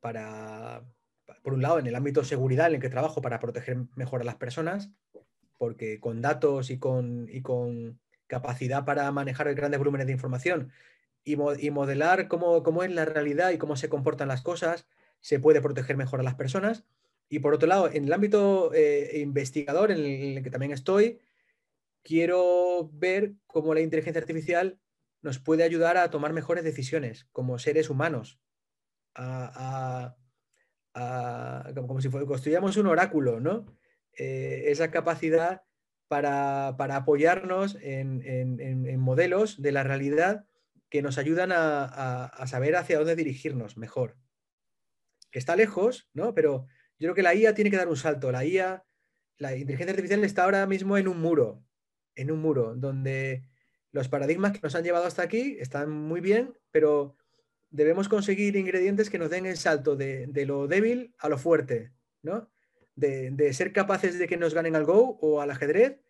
[0.00, 4.24] por un lado, en el ámbito seguridad en el que trabajo para proteger mejor a
[4.24, 4.90] las personas,
[5.56, 10.72] porque con datos y con, y con capacidad para manejar grandes volúmenes de información
[11.28, 11.36] y,
[11.70, 14.86] modelar cómo, cómo, es la realidad y cómo se comportan las cosas,
[15.20, 16.84] se puede proteger mejor a las personas.
[17.28, 21.18] Y por otro lado, en el ámbito eh, investigador en el, que también estoy,
[22.02, 24.78] quiero ver cómo la inteligencia artificial
[25.22, 28.40] nos puede ayudar a tomar mejores decisiones como seres humanos,
[30.94, 33.66] como si construyamos un oráculo, ¿no?
[34.16, 35.62] Eh, esa capacidad
[36.08, 40.46] para, apoyarnos en, modelos de la realidad
[40.88, 44.16] que nos ayudan a, saber hacia dónde dirigirnos mejor.
[45.30, 46.34] Está lejos, ¿no?
[46.34, 46.66] Pero
[46.98, 48.32] yo creo que la IA tiene que dar un salto.
[48.32, 48.84] La IA,
[49.36, 51.62] la inteligencia artificial está ahora mismo en un muro,
[52.18, 53.44] en un muro, donde
[53.92, 57.16] los paradigmas que nos han llevado hasta aquí están muy bien, pero
[57.70, 62.50] debemos conseguir ingredientes que nos den el salto de, lo débil a lo fuerte, ¿no?
[62.96, 66.00] De, ser capaces de que nos ganen al Go o al ajedrez,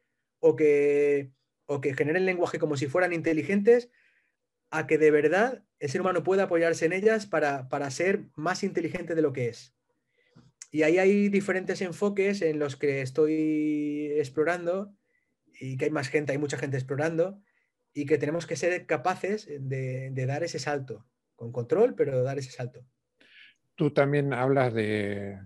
[0.40, 1.31] o que,
[1.66, 3.90] o que generen lenguaje como si fueran inteligentes,
[4.71, 8.64] a que de verdad el ser humano pueda apoyarse en ellas para, para ser más
[8.64, 9.75] inteligente de lo que es.
[10.71, 14.94] y ahí hay diferentes enfoques en los que estoy explorando
[15.59, 17.40] y que hay más gente, hay mucha gente explorando
[17.92, 22.51] y que tenemos que ser capaces de, dar ese salto, con control, pero dar ese
[22.51, 22.85] salto.
[23.75, 25.38] Tú también hablas de,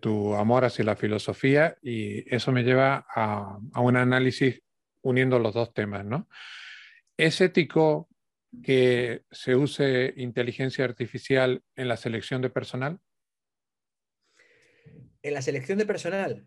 [0.00, 4.62] tu amor hacia la filosofía y eso me lleva a, a, un análisis
[5.02, 6.28] uniendo los dos temas, ¿no?
[7.16, 8.08] ¿Es ético
[8.62, 12.98] que se use inteligencia artificial en la selección de personal?
[15.22, 16.46] En la selección de personal.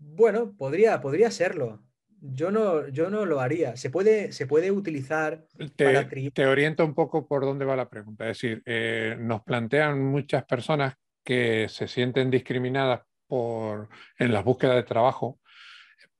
[0.00, 1.82] Bueno, podría, podría serlo.
[2.22, 3.76] Yo no, yo no lo haría.
[3.76, 5.46] Se puede, se puede utilizar.
[5.76, 8.24] Te, te oriento un poco por dónde va la pregunta.
[8.28, 14.76] Es decir, eh, nos plantean muchas personas que se sienten discriminadas por, en las búsquedas
[14.76, 15.38] de trabajo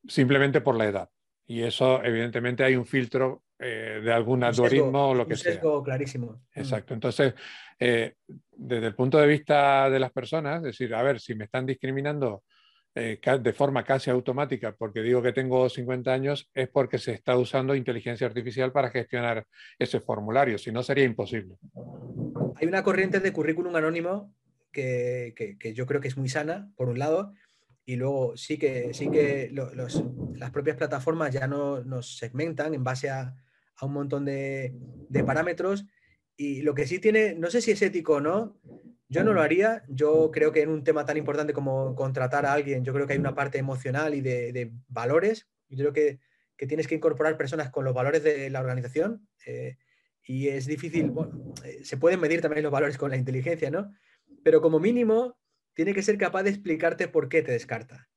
[0.07, 1.09] simplemente por la edad.
[1.47, 5.61] Y eso, evidentemente, hay un filtro eh, de algún algoritmo o lo que sea.
[5.85, 6.43] clarísimo.
[6.55, 6.95] Exacto.
[6.95, 7.35] Entonces,
[7.79, 8.15] eh,
[8.53, 11.67] desde el punto de vista de las personas, es decir, a ver, si me están
[11.67, 12.45] discriminando
[12.95, 17.37] eh, de forma casi automática porque digo que tengo 50 años, es porque se está
[17.37, 19.47] usando inteligencia artificial para gestionar
[19.79, 21.57] ese formulario, si no sería imposible.
[22.57, 24.35] Hay una corriente de currículum anónimo
[24.73, 27.33] que, que, yo creo que es muy sana, por un lado,
[27.85, 29.53] y luego sí que, sí que
[30.35, 33.35] las propias plataformas ya no, nos segmentan en base a,
[33.77, 34.75] a un montón de,
[35.09, 35.87] de parámetros.
[36.37, 38.59] Y lo que sí tiene, no sé si es ético o no,
[39.11, 39.83] yo no lo haría.
[39.89, 43.15] Yo creo que en un tema tan importante como contratar a alguien, yo creo que
[43.15, 45.49] hay una parte emocional y de, valores.
[45.69, 46.21] Yo creo que,
[46.67, 49.29] tienes que incorporar personas con los valores de la organización.
[49.47, 49.77] Eh,
[50.25, 53.93] y es difícil, bueno, eh, se pueden medir también los valores con la inteligencia, ¿no?
[54.45, 55.37] Pero como mínimo,
[55.75, 58.09] tiene que ser capaz de explicarte por qué te descarta.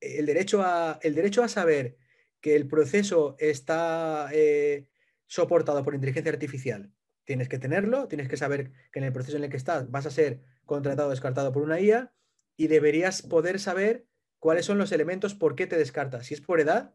[0.00, 1.98] El derecho a, el derecho a saber
[2.40, 4.88] que el proceso está eh,
[5.26, 6.92] soportado por inteligencia artificial
[7.26, 10.06] tienes que tenerlo, tienes que saber que en el proceso en el que estás vas
[10.06, 12.12] a ser contratado o descartado por una IA
[12.56, 14.06] y deberías poder saber
[14.38, 16.26] cuáles son los elementos por qué te descartas.
[16.26, 16.94] Si es por edad,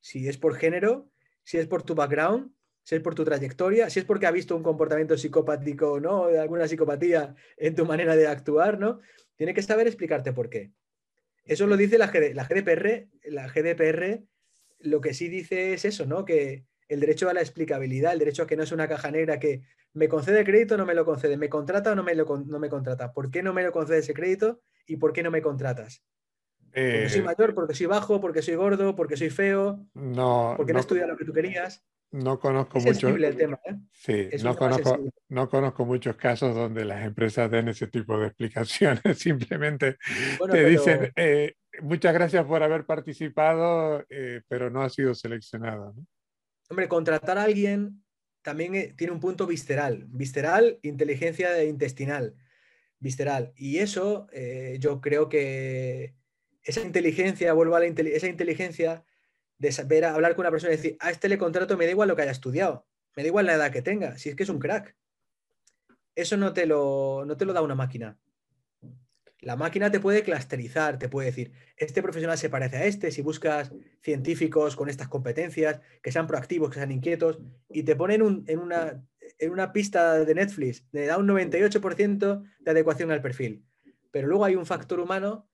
[0.00, 1.10] si es por género,
[1.42, 2.52] si es por tu background,
[2.84, 6.24] si es por tu trayectoria, si es porque ha visto un comportamiento psicopático o no,
[6.26, 9.00] alguna psicopatía en tu manera de actuar, ¿no?
[9.36, 10.72] Tiene que saber explicarte por qué.
[11.44, 13.08] Eso lo dice la, la GDPR.
[13.24, 14.22] La GDPR
[14.80, 16.24] lo que sí dice es eso, ¿no?
[16.24, 19.38] Que, el derecho a la explicabilidad, el derecho a que no es una caja negra
[19.38, 19.62] que
[19.94, 22.58] me concede crédito o no me lo concede, me contrata o no me, lo, no
[22.58, 25.42] me contrata, ¿por qué no me lo concede ese crédito y por qué no me
[25.42, 26.04] contratas?
[26.72, 30.72] Porque soy eh, mayor, porque soy bajo, porque soy gordo, porque soy feo, no, porque
[30.72, 31.84] no, estudiado lo que tú querías.
[32.12, 33.08] No conozco mucho.
[33.08, 33.76] el tema, ¿eh?
[33.90, 39.02] Sí, no conozco, no conozco, muchos casos donde las empresas den ese tipo de explicaciones.
[39.18, 39.96] Simplemente
[40.50, 44.04] te dicen, eh, muchas gracias por haber participado,
[44.46, 45.94] pero no ha sido seleccionado.
[45.96, 46.06] ¿no?
[46.72, 48.02] Hombre, contratar a alguien
[48.40, 50.06] también eh, tiene un punto visceral.
[50.08, 52.34] Visceral, inteligencia intestinal.
[52.98, 53.52] Visceral.
[53.56, 56.14] Y eso eh, yo creo que
[56.62, 59.04] esa inteligencia, vuelvo a la esa inteligencia
[59.58, 62.08] de saber hablar con una persona y decir, a este le contrato, me da igual
[62.08, 64.48] lo que haya estudiado, me da igual la edad que tenga, si es que es
[64.48, 64.96] un crack.
[66.14, 68.18] Eso no te lo, no te lo da una máquina.
[69.42, 73.22] La máquina te puede clusterizar, te puede decir, este profesional se parece a este, si
[73.22, 78.58] buscas científicos con estas competencias, que sean proactivos, que sean inquietos, y te ponen en,
[78.60, 79.04] una,
[79.40, 83.64] en una pista de Netflix, te da un 98% de adecuación al perfil.
[84.12, 85.48] Pero luego hay un factor humano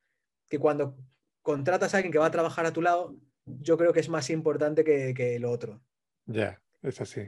[0.50, 0.98] que cuando
[1.40, 4.28] contratas a alguien que va a trabajar a tu lado, yo creo que es más
[4.28, 5.80] importante que, lo otro.
[6.26, 7.22] Ya, es así.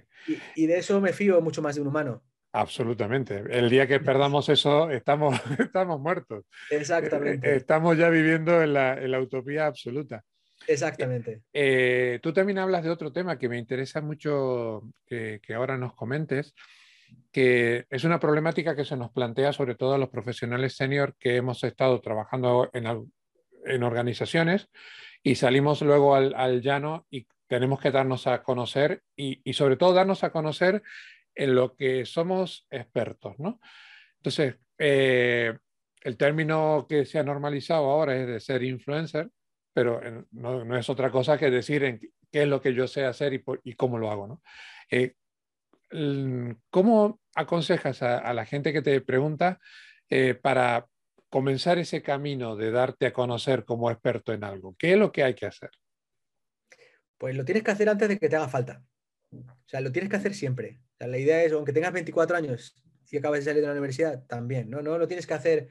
[0.54, 2.22] y de eso me fío mucho más de un humano.
[2.52, 3.44] Absolutamente.
[3.48, 6.44] El día que perdamos eso, estamos, estamos muertos.
[6.70, 7.48] Exactamente.
[7.48, 10.24] Eh, estamos ya viviendo en la, utopía absoluta.
[10.66, 11.42] Exactamente.
[11.52, 16.54] Eh, tú también hablas de otro tema que me interesa mucho que, ahora nos comentes,
[17.32, 21.36] que es una problemática que se nos plantea sobre todo a los profesionales senior que
[21.36, 22.86] hemos estado trabajando en,
[23.64, 24.68] en organizaciones
[25.22, 29.92] y salimos luego al, llano y tenemos que darnos a conocer y, y sobre todo
[29.92, 30.82] darnos a conocer
[31.34, 33.60] en lo que somos expertos, ¿no?
[34.16, 35.56] Entonces, eh,
[36.02, 39.30] el término que se ha normalizado ahora es de ser influencer,
[39.72, 40.00] pero
[40.32, 43.74] no, es otra cosa que decir en qué es lo que yo sé hacer y,
[43.74, 44.42] cómo lo hago, ¿no?
[44.90, 45.14] Eh,
[46.70, 49.58] ¿Cómo aconsejas a, la gente que te pregunta
[50.08, 50.86] eh, para
[51.28, 54.76] comenzar ese camino de darte a conocer como experto en algo?
[54.78, 55.70] ¿Qué es lo que hay que hacer?
[57.18, 58.82] Pues lo tienes que hacer antes de que te haga falta.
[59.32, 60.80] O sea, lo tienes que hacer siempre.
[61.06, 62.74] La idea es, aunque tengas 24 años
[63.10, 64.82] y acabas de salir de la universidad, también, ¿no?
[64.82, 65.70] No lo tienes que hacer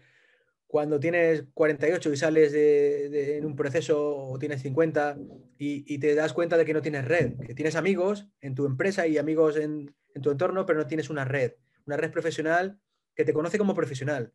[0.69, 5.17] cuando tienes 48 y sales de, en un proceso o tienes 50
[5.57, 9.07] y, te das cuenta de que no tienes red, que tienes amigos en tu empresa
[9.07, 11.53] y amigos en, tu entorno, pero no tienes una red,
[11.87, 12.79] una red profesional
[13.15, 14.31] que te conoce como profesional.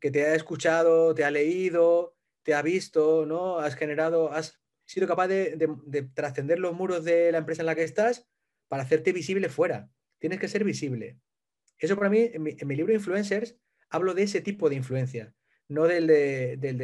[0.00, 3.58] que te ha escuchado, te ha leído, te ha visto, ¿no?
[3.58, 7.84] Has generado, has sido capaz de, trascender los muros de la empresa en la que
[7.84, 8.28] estás
[8.68, 9.88] para hacerte visible fuera.
[10.20, 11.18] Tienes que ser visible.
[11.78, 13.56] Eso para mí, en mi, libro Influencers,
[13.88, 15.34] hablo de ese tipo de influencia,
[15.68, 16.78] no del de, del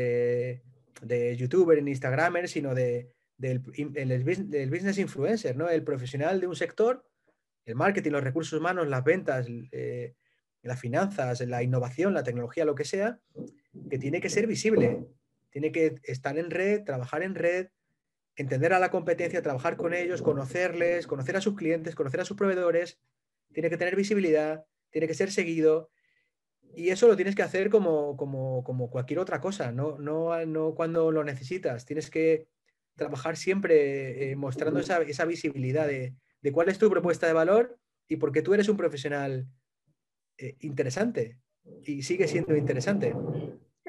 [1.02, 5.68] de, youtuber en Instagramer, sino de, del, business influencer, ¿no?
[5.68, 7.06] El profesional de un sector,
[7.66, 10.14] el marketing, los recursos humanos, las ventas, eh,
[10.62, 13.20] las finanzas, la innovación, la tecnología, lo que sea,
[13.90, 15.06] que tiene que ser visible,
[15.50, 17.68] tiene que estar en red, trabajar en red,
[18.34, 22.36] entender a la competencia, trabajar con ellos, conocerles, conocer a sus clientes, conocer a sus
[22.36, 22.98] proveedores,
[23.56, 25.90] tiene que tener visibilidad, tiene que ser seguido.
[26.74, 30.74] Y eso lo tienes que hacer como, como, como cualquier otra cosa, no, no, no,
[30.74, 31.86] cuando lo necesitas.
[31.86, 32.48] Tienes que
[32.96, 37.78] trabajar siempre eh, mostrando esa, esa visibilidad de, de, cuál es tu propuesta de valor
[38.06, 39.46] y por qué tú eres un profesional
[40.36, 41.40] eh, interesante
[41.82, 43.14] y sigue siendo interesante.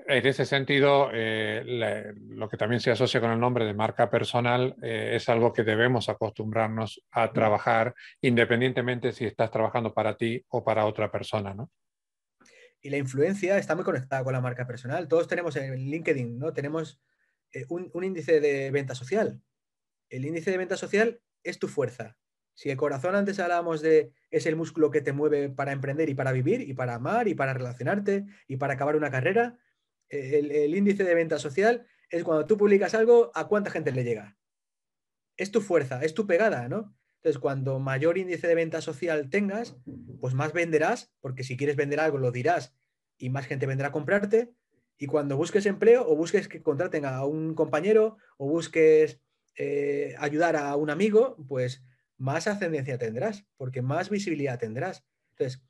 [0.09, 4.73] En ese sentido, eh, lo que también se asocia con el nombre de marca personal
[4.81, 10.63] eh, es algo que debemos acostumbrarnos a trabajar independientemente si estás trabajando para ti o
[10.63, 11.69] para otra persona, ¿no?
[12.81, 15.09] Y la influencia está muy conectada con la marca personal.
[15.09, 16.53] Todos tenemos en LinkedIn, ¿no?
[16.53, 17.01] Tenemos
[17.51, 19.41] eh, un, un índice de venta social.
[20.09, 22.15] El índice de venta social es tu fuerza.
[22.53, 26.15] Si el corazón antes hablábamos de es el músculo que te mueve para emprender y
[26.15, 29.57] para vivir y para amar y para relacionarte y para acabar una carrera,
[30.09, 34.37] el, índice de venta social es cuando tú publicas algo, a cuánta gente le llega.
[35.35, 36.95] Es tu fuerza, es tu pegada, ¿no?
[37.17, 39.75] Entonces, cuando mayor índice de venta social tengas,
[40.21, 42.75] pues más venderás, porque si quieres vender algo lo dirás
[43.17, 44.53] y más gente vendrá a comprarte.
[44.97, 49.19] Y cuando busques empleo o busques que contraten a un compañero o busques
[49.57, 51.83] eh, ayudar a un amigo, pues
[52.17, 55.03] más ascendencia tendrás, porque más visibilidad tendrás.
[55.31, 55.63] Entonces,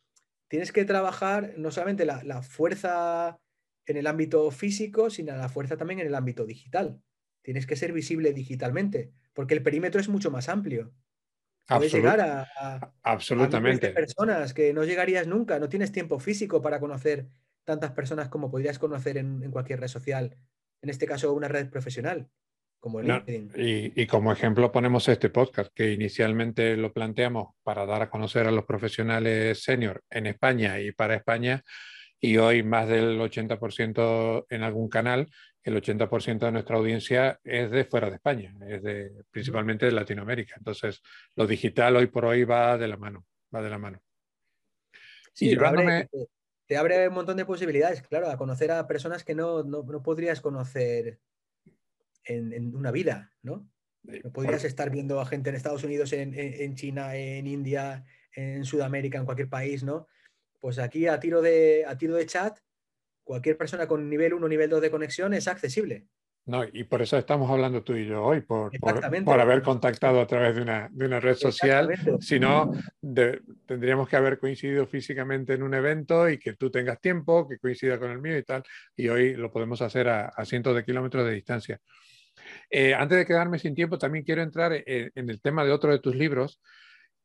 [0.48, 3.40] tienes que trabajar no solamente la, la fuerza
[3.88, 7.02] en el ámbito físico, sino la fuerza también en el ámbito digital.
[7.42, 10.94] Tienes que ser visible digitalmente, porque el perímetro es mucho más amplio.
[11.66, 13.90] Puedes llegar a, absolutamente.
[13.90, 17.28] personas que no llegarías nunca, no tienes tiempo físico para conocer
[17.64, 20.38] tantas personas como podrías conocer en, cualquier red social,
[20.82, 22.30] en este caso una red profesional.
[22.80, 23.52] Como LinkedIn.
[23.56, 28.46] y, y, como ejemplo ponemos este podcast, que inicialmente lo planteamos para dar a conocer
[28.46, 31.64] a los profesionales senior en España y para España,
[32.20, 35.30] y hoy más del 80% en algún canal,
[35.64, 40.56] el 80% de nuestra audiencia es de fuera de España, es de, principalmente de Latinoamérica.
[40.58, 41.02] Entonces,
[41.36, 44.02] lo digital hoy por hoy va de la mano, va de la mano.
[45.34, 45.56] Sí,
[46.66, 50.42] te, abre, un montón de posibilidades, claro, a conocer a personas que no, no, podrías
[50.42, 51.20] conocer
[52.24, 53.70] en, una vida, ¿no?
[54.04, 58.66] No podrías estar viendo a gente en Estados Unidos, en, en China, en India, en
[58.66, 60.08] Sudamérica, en cualquier país, ¿no?
[60.68, 62.60] Pues aquí a tiro de, a tiro de chat,
[63.24, 66.08] cualquier persona con nivel 1 nivel 2 de conexión es accesible.
[66.46, 70.28] No, y por eso estamos hablando tú y yo hoy, por, por, haber contactado a
[70.28, 71.88] través de una, de una red social.
[72.20, 72.74] Si no,
[73.66, 77.98] tendríamos que haber coincidido físicamente en un evento y que tú tengas tiempo, que coincida
[77.98, 78.62] con el mío y tal.
[78.94, 81.80] Y hoy lo podemos hacer a, cientos de kilómetros de distancia.
[82.70, 85.94] Eh, antes de quedarme sin tiempo, también quiero entrar en, en, el tema de otro
[85.94, 86.60] de tus libros,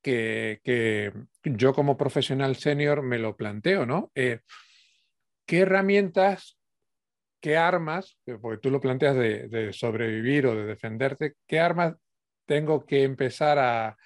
[0.02, 1.12] que,
[1.44, 4.10] yo como profesional senior me lo planteo, ¿no?
[4.14, 4.40] Eh,
[5.46, 6.58] ¿Qué herramientas,
[7.40, 11.94] qué armas, porque tú lo planteas de, sobrevivir o de defenderte, qué armas
[12.46, 13.96] tengo que empezar a,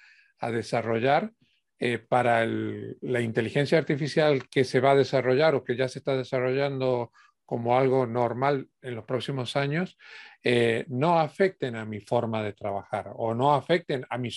[0.51, 1.31] desarrollar
[1.79, 6.15] eh, para la inteligencia artificial que se va a desarrollar o que ya se está
[6.15, 7.11] desarrollando
[7.47, 9.97] como algo normal en los próximos años,
[10.43, 14.29] eh, no afecten a mi forma de trabajar o no afecten a, mi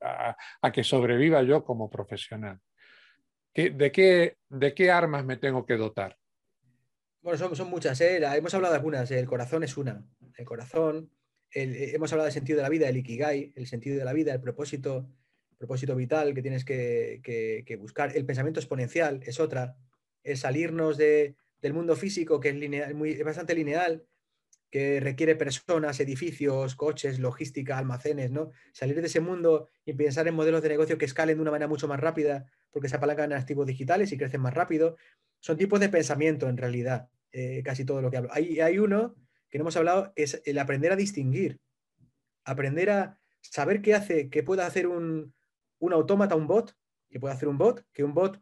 [0.00, 2.58] a, que sobreviva yo como profesional.
[3.54, 6.18] de, qué, ¿De qué armas me tengo que dotar?
[7.22, 8.00] Bueno, son, son muchas.
[8.00, 8.16] ¿eh?
[8.36, 9.08] Hemos hablado de algunas.
[9.12, 10.04] El corazón es una.
[10.36, 11.12] El corazón.
[11.54, 14.34] Eh, hemos hablado del sentido de la vida, el ikigai, el sentido de la vida,
[14.34, 15.08] el propósito,
[15.56, 18.16] propósito vital que tienes que, que buscar.
[18.16, 19.76] El pensamiento exponencial es otra.
[20.24, 24.06] El salirnos de, del mundo físico, que es, lineal, muy, bastante lineal,
[24.70, 28.50] que requiere personas, edificios, coches, logística, almacenes, ¿no?
[28.72, 31.68] Salir de ese mundo y pensar en modelos de negocio que escalen de una manera
[31.68, 34.96] mucho más rápida porque se apalancan en activos digitales y crecen más rápido.
[35.40, 38.30] Son tipos de pensamiento, en realidad, eh, casi todo lo que hablo.
[38.32, 39.14] Hay, hay uno
[39.48, 41.60] que no hemos hablado, es el aprender a distinguir,
[42.44, 45.32] aprender a saber qué hace, qué puede hacer un,
[45.78, 46.76] un autómata, un bot,
[47.08, 48.38] que puede hacer un bot, que un bot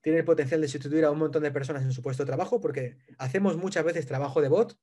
[0.00, 2.60] tiene el potencial de sustituir a un montón de personas en su puesto de trabajo,
[2.60, 4.78] porque hacemos muchas veces trabajo de bot.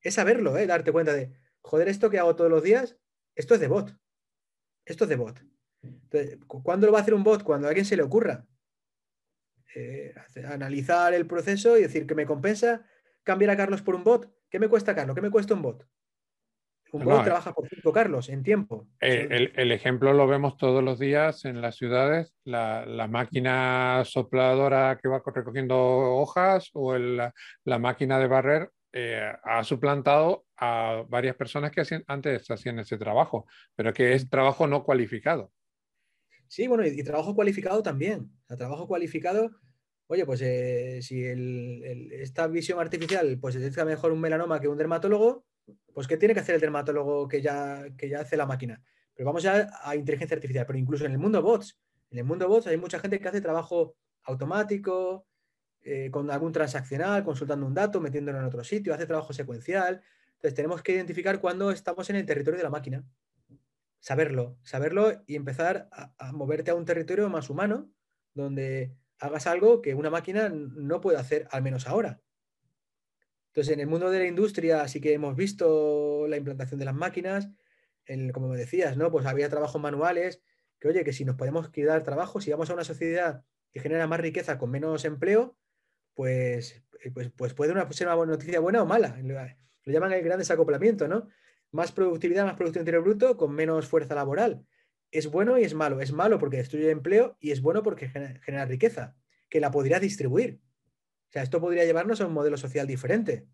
[0.00, 0.66] Es saberlo, ¿eh?
[0.66, 1.32] darte cuenta de,
[1.62, 2.98] joder, esto que hago todos los días,
[3.34, 3.96] esto es de bot.
[4.84, 5.42] Esto es de bot.
[5.82, 7.42] Entonces, ¿cuándo lo va a hacer un bot?
[7.42, 8.46] Cuando a alguien se le ocurra.
[9.74, 10.14] eh,
[10.46, 12.86] analizar el proceso y decir que me compensa
[13.22, 14.32] cambiar a Carlos por un bot.
[14.48, 15.14] ¿Qué me cuesta Carlos?
[15.14, 15.86] ¿Qué me cuesta un bot?
[16.96, 18.86] Un bot trabaja por cinco Carlos en tiempo.
[19.00, 22.34] el, ejemplo lo vemos todos los días en las ciudades.
[22.44, 30.46] La, máquina sopladora que va recogiendo hojas o la máquina de barrer eh, ha suplantado
[30.56, 35.52] a varias personas que antes hacían ese trabajo, pero que es trabajo no cualificado.
[36.48, 38.30] Sí, bueno, y, trabajo cualificado también.
[38.48, 39.50] O trabajo cualificado,
[40.06, 41.22] oye, pues eh, si
[42.22, 45.44] esta visión artificial pues detecta mejor un melanoma que un dermatólogo,
[45.92, 48.82] pues ¿qué tiene que hacer el dermatólogo que ya, que ya hace la máquina?
[49.14, 51.78] Pero vamos ya a inteligencia artificial, pero incluso en el mundo bots,
[52.10, 55.26] en el mundo bots hay mucha gente que hace trabajo automático,
[55.88, 60.02] eh, con algún transaccional, consultando un dato, metiéndolo en otro sitio, hace trabajo secuencial.
[60.34, 63.04] Entonces tenemos que identificar cuándo estamos en el territorio de la máquina.
[64.00, 67.88] Saberlo, saberlo y empezar a, moverte a un territorio más humano,
[68.34, 72.20] donde hagas algo que una máquina no puede hacer, al menos ahora.
[73.56, 76.94] Entonces, en el mundo de la industria sí que hemos visto la implantación de las
[76.94, 77.48] máquinas,
[78.34, 79.10] como me decías, ¿no?
[79.10, 80.42] Pues había trabajos manuales,
[80.78, 84.06] que oye, que si nos podemos quitar trabajo, si vamos a una sociedad que genera
[84.06, 85.56] más riqueza con menos empleo,
[86.12, 89.16] pues, eh, pues, pues puede ser una noticia buena o mala.
[89.22, 91.26] Lo llaman el gran desacoplamiento, ¿no?
[91.70, 94.66] Más productividad, más Producto Interior Bruto con menos fuerza laboral.
[95.10, 96.02] Es bueno y es malo.
[96.02, 99.16] Es malo porque destruye empleo y es bueno porque genera, riqueza,
[99.48, 100.60] que la podría distribuir.
[101.28, 103.46] O sea, esto podría llevarnos a un modelo social diferente.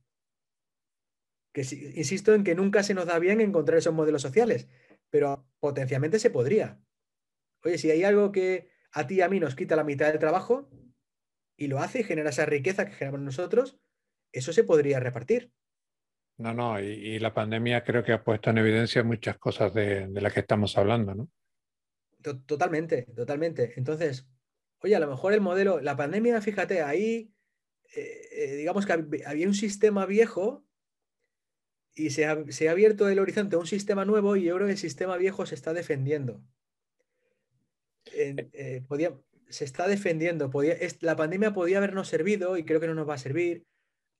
[1.52, 1.62] Que
[1.94, 4.68] insisto en que nunca se nos da bien encontrar esos modelos sociales,
[5.10, 6.80] pero potencialmente se podría.
[7.64, 10.18] Oye, si hay algo que a ti y a mí nos quita la mitad del
[10.18, 10.70] trabajo,
[11.56, 13.78] y lo hace y genera esa riqueza que generamos nosotros,
[14.32, 15.52] eso se podría repartir.
[16.38, 20.32] No, no, y, la pandemia creo que ha puesto en evidencia muchas cosas de, las
[20.32, 21.28] que estamos hablando, ¿no?
[22.46, 23.74] Totalmente, totalmente.
[23.76, 24.26] Entonces,
[24.78, 27.32] oye, a lo mejor el modelo, la pandemia, fíjate, ahí,
[27.94, 28.92] eh, eh, digamos que
[29.26, 30.64] había un sistema viejo
[31.94, 32.32] y se ha,
[32.70, 35.54] abierto el horizonte a un sistema nuevo y yo creo que el sistema viejo se
[35.54, 36.42] está defendiendo.
[38.12, 38.82] Eh,
[39.50, 40.50] se está defendiendo.
[41.00, 43.66] La pandemia podía habernos servido, y creo que no nos va a servir,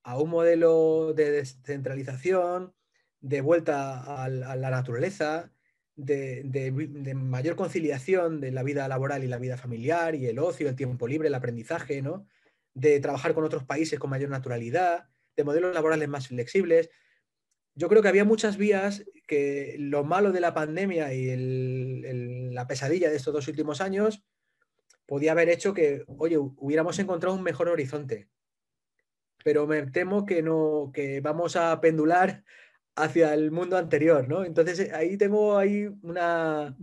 [0.02, 2.74] a un modelo de descentralización,
[3.20, 5.50] de vuelta a, la naturaleza,
[5.96, 10.76] de, mayor conciliación de la vida laboral y la vida familiar, y el ocio, el
[10.76, 12.26] tiempo libre, el aprendizaje, ¿no?
[12.74, 16.90] De trabajar con otros países con mayor naturalidad, de modelos laborales más flexibles.
[17.74, 23.10] Yo creo que había muchas vías que lo malo de la pandemia y la pesadilla
[23.10, 24.22] de estos dos últimos años
[25.06, 28.28] podía haber hecho que, oye, hubiéramos encontrado un mejor horizonte.
[29.44, 32.44] Pero me temo que no, que vamos a pendular
[32.96, 34.44] hacia el mundo anterior, ¿no?
[34.44, 36.76] Entonces eh, ahí tengo ahí una.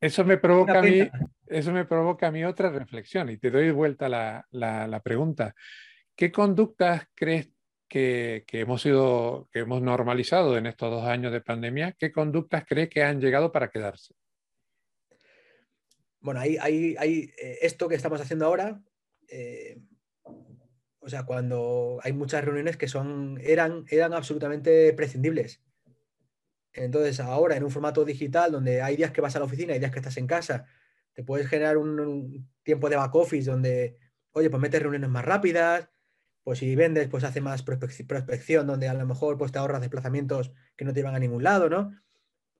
[0.00, 1.08] eso me provoca a mí,
[1.46, 5.54] eso me provoca a mí otra reflexión y te doy vuelta la, la, pregunta.
[6.14, 7.50] ¿Qué conductas crees
[7.88, 11.92] que, que, hemos sido, que hemos normalizado en estos dos años de pandemia?
[11.98, 14.14] ¿Qué conductas crees que han llegado para quedarse?
[16.20, 18.80] bueno, hay, hay, hay esto que estamos haciendo ahora,
[19.28, 19.78] eh,
[21.00, 25.62] o sea, cuando hay muchas reuniones que son, eran, eran absolutamente prescindibles.
[26.72, 29.78] Entonces, ahora en un formato digital donde hay días que vas a la oficina y
[29.78, 30.66] días que estás en casa,
[31.12, 33.98] te puedes generar un, tiempo de back office donde,
[34.32, 35.90] oye, pues metes reuniones más rápidas,
[36.44, 40.52] pues si vendes, pues hace más prospección, donde a lo mejor pues te ahorras desplazamientos
[40.76, 41.92] que no te llevan a ningún lado, ¿no?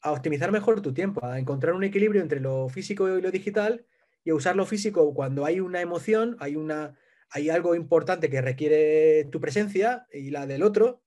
[0.03, 3.86] a optimizar mejor tu tiempo, a encontrar un equilibrio entre lo físico y lo digital
[4.24, 6.95] y a usar lo físico cuando hay una emoción, hay, una,
[7.31, 11.03] hay algo importante que requiere tu presencia y la del otro,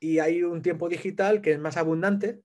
[0.00, 2.42] y hay un tiempo digital que es más abundante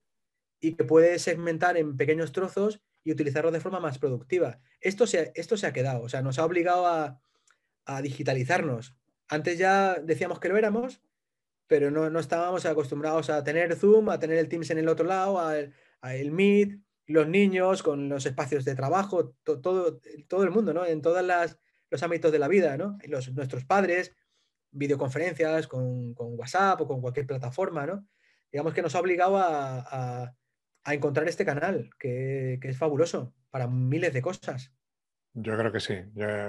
[0.59, 4.59] y que puedes segmentar en pequeños trozos y utilizarlo de forma más productiva.
[4.79, 7.19] Esto se, esto se ha quedado, o sea, nos ha obligado a,
[8.03, 8.95] digitalizarnos.
[9.29, 11.01] Antes ya decíamos que lo éramos,
[11.67, 15.39] pero no, estábamos acostumbrados a tener Zoom, a tener el Teams en el otro lado,
[15.39, 20.85] a, el Meet, los niños con los espacios de trabajo, todo, todo el mundo, ¿no?
[20.85, 21.23] En todos
[21.89, 22.97] los ámbitos de la vida, ¿no?
[23.05, 24.15] Los, nuestros padres,
[24.71, 28.07] videoconferencias con, WhatsApp o con cualquier plataforma, ¿no?
[28.51, 30.33] Digamos que nos ha obligado a,
[30.85, 34.71] encontrar este canal, que, es fabuloso para miles de cosas.
[35.33, 35.95] Yo creo que sí.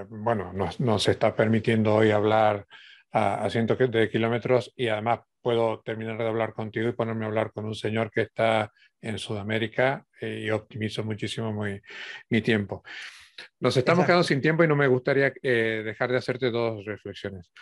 [0.09, 2.66] bueno, nos, nos está permitiendo hoy hablar
[3.12, 7.53] a, cientos de kilómetros y además puedo terminar de hablar contigo y ponerme a hablar
[7.53, 11.53] con un señor que está en Sudamérica eh, y optimizo muchísimo
[12.28, 12.82] mi, tiempo.
[13.61, 17.53] Nos estamos quedando sin tiempo y no me gustaría eh, dejar de hacerte dos reflexiones.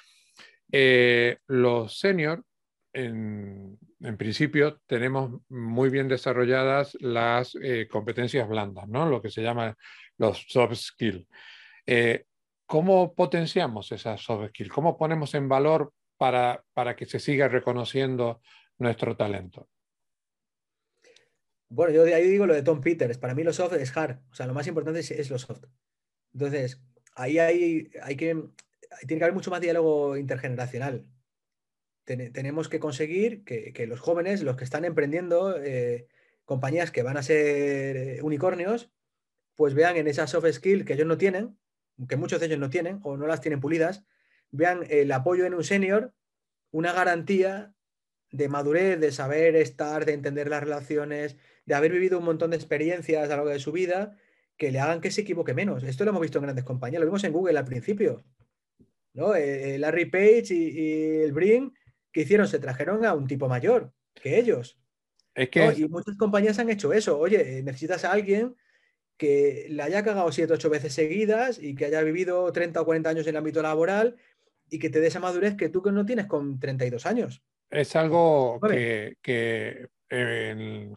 [0.70, 2.42] Eh, los senior,
[2.92, 7.56] en, en, principio, tenemos muy bien desarrolladas las
[7.90, 9.08] competencias blandas, ¿no?
[9.08, 9.76] lo que se llama
[10.18, 11.26] los soft skills.
[12.66, 14.70] ¿cómo potenciamos esas soft skills?
[14.70, 18.40] ¿Cómo ponemos en valor para, para que se siga reconociendo
[18.78, 19.68] nuestro talento?
[21.68, 23.18] Bueno, yo de ahí digo lo de Tom Peters.
[23.18, 24.18] Para mí lo soft es hard.
[24.30, 25.64] O sea, lo más importante es, lo soft.
[26.32, 26.80] Entonces,
[27.14, 28.42] ahí hay, que,
[29.06, 31.06] tiene que haber mucho más diálogo intergeneracional.
[32.04, 36.06] tenemos que conseguir que, los jóvenes, los que están emprendiendo, eh,
[36.44, 38.92] compañías que van a ser eh, unicornios,
[39.56, 41.58] pues vean en esa soft skill que ellos no tienen,
[42.08, 44.04] que muchos de ellos no tienen o no las tienen pulidas,
[44.50, 46.14] vean el apoyo en un senior,
[46.70, 47.74] una garantía
[48.30, 52.56] de madurez, de saber estar, de entender las relaciones, de haber vivido un montón de
[52.56, 54.16] experiencias a lo largo de su vida,
[54.56, 55.82] que le hagan que se equivoque menos.
[55.84, 58.24] Esto lo hemos visto en grandes compañías, lo vimos en Google al principio.
[59.12, 59.34] ¿no?
[59.34, 61.72] Eh, eh, Larry Page y, el Brin,
[62.12, 62.46] que hicieron?
[62.46, 64.78] Se trajeron a un tipo mayor que ellos.
[65.34, 65.74] Es que...
[65.76, 67.18] Y muchas compañías han hecho eso.
[67.18, 68.56] Oye, necesitas a alguien
[69.16, 72.84] que le haya cagado siete o ocho veces seguidas y que haya vivido 30 o
[72.84, 74.16] 40 años en el ámbito laboral
[74.68, 77.42] y que te dé esa madurez que tú que no tienes con 32 años.
[77.70, 79.88] Es algo que,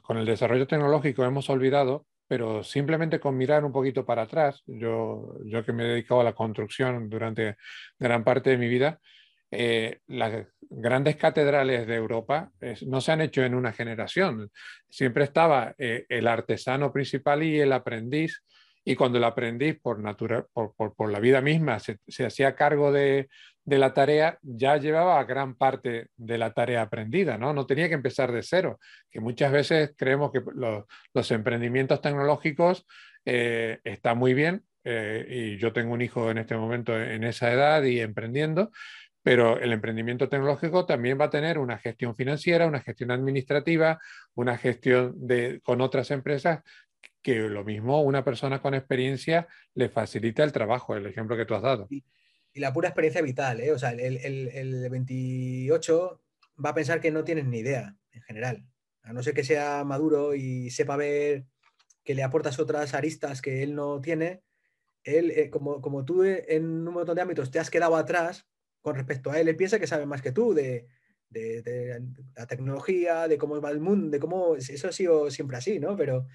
[0.02, 5.36] con el desarrollo tecnológico hemos olvidado, pero simplemente con mirar un poquito para atrás, yo,
[5.46, 7.58] yo que me he dedicado a la construcción durante
[7.98, 9.00] gran parte de mi vida,
[9.52, 12.52] eh, las grandes catedrales de Europa
[12.86, 14.52] no se han hecho en una generación.
[14.88, 18.44] Siempre estaba eh, el artesano principal y el aprendiz,
[18.90, 20.02] y cuando el aprendiz, por,
[20.52, 23.30] por, la vida misma, se, hacía cargo de,
[23.66, 27.54] la tarea, ya llevaba gran parte de la tarea aprendida, ¿no?
[27.54, 28.80] No tenía que empezar de cero,
[29.12, 32.88] que muchas veces creemos que los, emprendimientos tecnológicos
[33.26, 37.84] eh, están muy bien, y yo tengo un hijo en este momento en esa edad
[37.84, 38.72] y emprendiendo,
[39.22, 44.00] pero el emprendimiento tecnológico también va a tener una gestión financiera, una gestión administrativa,
[44.34, 46.64] una gestión de, con otras empresas
[47.22, 51.56] que lo mismo una persona con experiencia le facilita el trabajo, el ejemplo que tú
[51.56, 51.88] has dado.
[51.90, 52.04] Y,
[52.56, 53.72] la pura experiencia vital, ¿eh?
[53.72, 56.22] o sea, el, el, 28
[56.66, 58.66] va a pensar que no tienes ni idea en general,
[59.04, 61.46] a no ser que sea maduro y sepa ver
[62.04, 64.42] que le aportas otras aristas que él no tiene,
[65.04, 68.50] él, eh, como, como tú en un montón de ámbitos te has quedado atrás,
[68.82, 69.48] con respecto a él.
[69.48, 70.88] Él piensa que sabe más que tú de,
[72.36, 75.96] la tecnología, de cómo va el mundo, de cómo eso ha sido siempre así, ¿no?
[75.96, 76.28] Pero,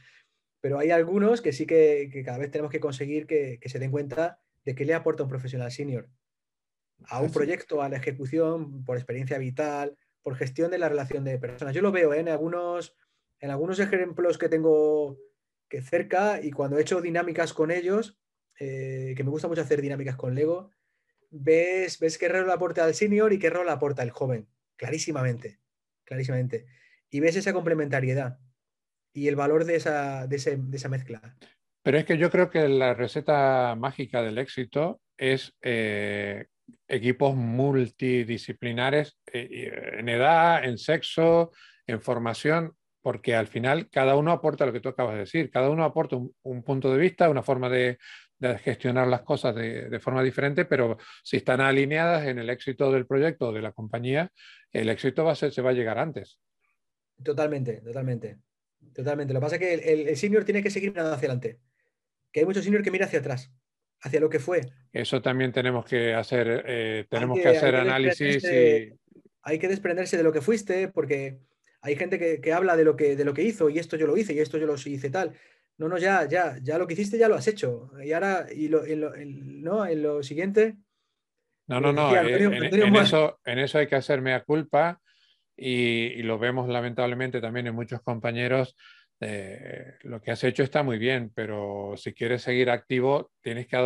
[0.65, 4.41] pero hay algunos que sí que, cada vez tenemos que conseguir que, se den cuenta
[4.65, 6.09] de qué le aporta un profesional senior
[7.05, 11.39] a un proyecto, a la ejecución, por experiencia vital, por gestión de la relación de
[11.39, 11.75] personas.
[11.75, 12.21] Yo lo veo ¿eh?
[12.21, 12.97] en, algunos,
[13.41, 15.19] en algunos ejemplos que tengo
[15.69, 18.19] que cerca y cuando he hecho dinámicas con ellos,
[18.59, 20.71] eh, que me gusta mucho hacer dinámicas con Lego,
[21.29, 25.61] ves, ves qué rol aporta al senior y qué rol aporta el joven, clarísimamente,
[26.05, 26.65] clarísimamente.
[27.11, 28.39] Y ves esa complementariedad
[29.15, 31.23] y el valor de esa, de, esa mezcla.
[31.83, 36.47] Pero es que yo creo que la receta mágica del éxito es eh,
[36.89, 41.53] equipos multidisciplinares eh, en edad, en sexo,
[41.87, 45.71] en formación, porque al final cada uno aporta lo que tú acabas de decir, cada
[45.71, 47.99] uno aporta un punto de vista, una forma de,
[48.39, 53.07] de gestionar las cosas de, forma diferente, pero si están alineadas en el éxito del
[53.07, 54.31] proyecto o de la compañía,
[54.73, 56.39] el éxito va a ser, se va a llegar antes.
[57.23, 58.39] Totalmente, totalmente.
[58.95, 59.35] Totalmente.
[59.35, 61.59] Lo que pasa es que el, senior tiene que seguir mirando hacia adelante.
[62.33, 63.53] Que hay muchos senior que mira hacia atrás,
[64.01, 64.61] hacia lo que fue.
[64.93, 68.93] Eso también tenemos que hacer, eh, tenemos que, hacer análisis y...
[69.47, 71.39] Hay que desprenderse de lo que fuiste, porque
[71.83, 74.07] hay gente que, que, habla de lo que, de lo que hizo, y esto yo
[74.07, 75.35] lo hice, y esto yo lo hice tal.
[75.77, 77.91] No, no, ya, ya, ya lo que hiciste ya lo has hecho.
[78.03, 79.85] Y ahora, y lo, en, lo, ¿no?
[79.85, 80.77] en lo siguiente.
[81.67, 82.15] No, no, no.
[82.17, 85.01] Eh, en, eso, en eso hay que hacerme a culpa
[85.57, 88.77] y, lo vemos lamentablemente también en muchos compañeros.
[89.21, 93.77] Eh, lo que has hecho está muy bien, pero si quieres seguir activo, tienes que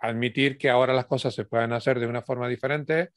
[0.00, 3.10] admitir que ahora las cosas se pueden hacer de una forma diferente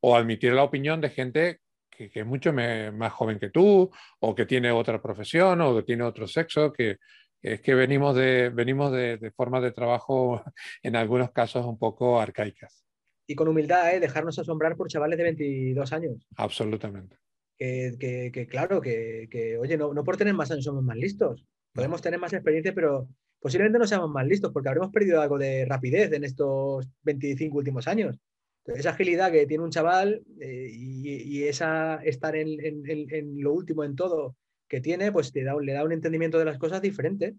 [0.00, 3.90] o admitir la opinión de gente que, que es mucho más joven que tú
[4.20, 6.98] o que tiene otra profesión o que tiene otro sexo, que,
[7.42, 10.42] es que venimos de, venimos de, formas de trabajo
[10.82, 12.84] en algunos casos un poco arcaicas.
[13.28, 14.00] Y con humildad, ¿eh?
[14.00, 16.26] dejarnos asombrar por chavales de 22 años.
[16.36, 17.16] Absolutamente.
[17.58, 21.44] Que, claro, que, oye, no, no, por tener más años somos más listos.
[21.72, 23.08] Podemos tener más experiencia, pero
[23.40, 27.86] posiblemente no seamos más listos porque habremos perdido algo de rapidez en estos 25 últimos
[27.86, 28.18] años.
[28.66, 33.94] esa agilidad que tiene un chaval eh, y, esa estar en, en, lo último en
[33.94, 34.36] todo
[34.68, 37.36] que tiene, pues te da, le da un entendimiento de las cosas diferente.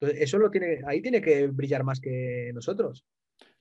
[0.00, 3.04] Entonces, eso lo tiene, ahí tiene que brillar más que nosotros.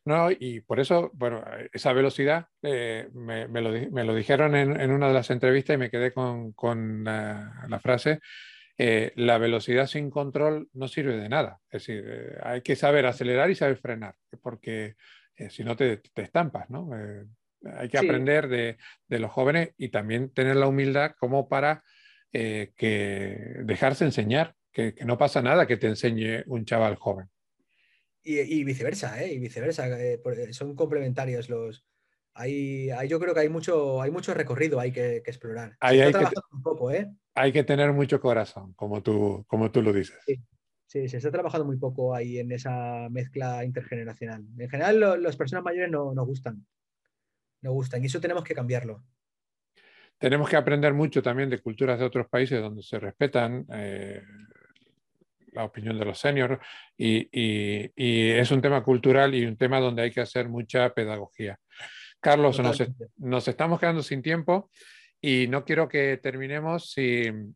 [0.03, 5.29] No, y por eso, bueno, esa velocidad eh, me, lo, dijeron en, una de las
[5.29, 8.19] entrevistas y me quedé con, la, frase,
[8.79, 11.59] eh, la velocidad sin control no sirve de nada.
[11.69, 14.95] Es decir, eh, hay que saber acelerar y saber frenar, porque
[15.49, 16.89] si no te, estampas, ¿no?
[17.77, 18.77] hay que aprender de,
[19.19, 21.83] los jóvenes y también tener la humildad como para
[22.31, 27.29] que dejarse enseñar, que, no pasa nada que te enseñe un chaval joven.
[28.23, 29.33] Y, viceversa, ¿eh?
[29.33, 29.87] Y viceversa.
[30.51, 31.85] son complementarios los,
[32.33, 35.75] hay, yo creo que hay mucho, hay mucho recorrido hay que, explorar.
[35.79, 36.17] hay, que,
[36.51, 37.11] un poco, ¿eh?
[37.35, 40.17] hay que tener mucho corazón, como tú, como tú lo dices.
[40.87, 41.07] Sí.
[41.07, 44.45] se está trabajando muy poco ahí en esa mezcla intergeneracional.
[44.57, 46.65] En general, las personas mayores no, no gustan.
[47.61, 48.01] No gustan.
[48.03, 49.03] Y eso tenemos que cambiarlo.
[50.17, 54.21] Tenemos que aprender mucho también de culturas de otros países donde se respetan eh,
[55.51, 56.59] la opinión de los seniors
[56.97, 61.57] y, y, es un tema cultural y un tema donde hay que hacer mucha pedagogía.
[62.19, 62.61] Carlos,
[63.17, 64.69] nos, estamos quedando sin tiempo
[65.19, 67.55] y no quiero que terminemos sin,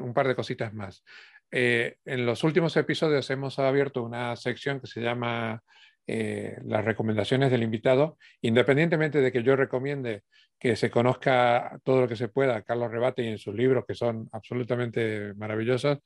[0.00, 1.04] un par de cositas más.
[1.50, 5.62] Eh, en los últimos episodios hemos abierto una sección que se llama
[6.06, 10.22] eh, las recomendaciones del invitado, independientemente de que yo recomiende
[10.58, 13.94] que se conozca todo lo que se pueda, Carlos Rebate y en sus libros, que
[13.94, 15.98] son absolutamente maravillosos,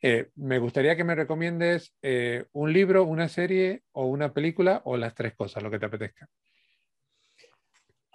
[0.00, 1.94] eh, me gustaría que me recomiendes
[2.52, 6.28] un libro, una serie o una película o las tres cosas, lo que te apetezca.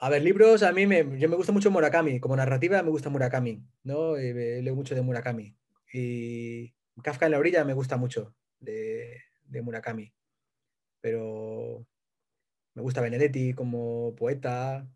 [0.04, 2.20] A ver, libros, a mí me, yo me gusta mucho Murakami.
[2.20, 4.18] Como narrativa me gusta Murakami, ¿no?
[4.18, 5.56] Eh, leo mucho de Murakami.
[5.94, 6.74] Y
[7.04, 9.22] Kafka en la orilla me gusta mucho de,
[9.62, 10.12] Murakami.
[11.02, 11.86] Pero
[12.74, 14.88] me gusta Benedetti como poeta.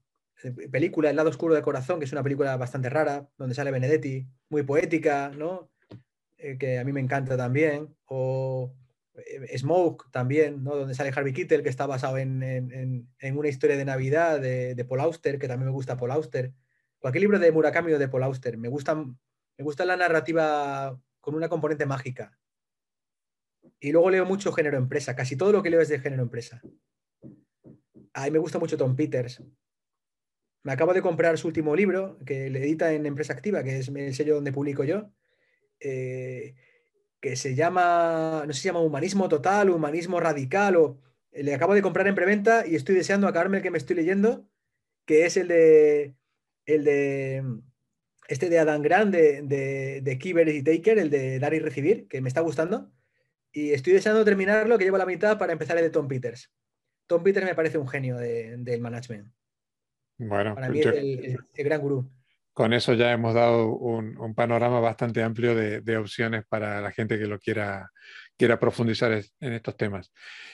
[0.44, 3.72] Eh, película El lado oscuro del corazón, que es una película bastante rara, donde sale
[3.72, 5.70] Benedetti, muy poética, ¿no?
[6.38, 7.96] Eh, que a mí me encanta también.
[8.06, 8.74] O
[9.16, 10.76] eh, Smoke también, ¿no?
[10.76, 15.40] donde sale Harvey Keitel, que está basado en, una historia de Navidad de, Paul Auster,
[15.40, 16.54] que también me gusta Paul Auster.
[17.00, 18.58] Cualquier libro de Murakami o de Paul Auster.
[18.58, 18.70] Me
[19.58, 22.38] me gusta la narrativa con una componente mágica.
[23.80, 25.16] Y luego leo mucho género empresa.
[25.16, 26.62] Casi todo lo que leo es de género empresa.
[28.14, 29.42] A mí me gusta mucho Tom Peters.
[30.66, 33.88] Me acabo de comprar su último libro, que le edita en Empresa Activa, que es
[33.88, 35.12] el sello donde publico yo.
[35.80, 36.56] Eh,
[37.22, 41.00] que se llama, no sé se llama Humanismo Total, Humanismo Radical, o
[41.32, 44.50] le acabo de comprar en preventa y estoy deseando acabarme el que me estoy leyendo,
[45.06, 46.16] que es el de,
[46.66, 47.44] el de,
[48.28, 52.22] este de Adam Grant, de, de, de y Taker, el de dar y recibir, que
[52.22, 52.92] me está gustando.
[53.52, 56.52] Y estoy deseando terminarlo, que llevo la mitad para empezar el de Tom Peters.
[57.06, 59.32] Tom Peters me parece un genio del management.
[60.18, 62.10] Bueno, para mí es el, gran gurú
[62.56, 67.28] con eso ya hemos dado un, panorama bastante amplio de, opciones para la gente que
[67.28, 67.92] lo quiera,
[68.38, 69.12] quiera profundizar
[69.42, 70.14] en estos temas.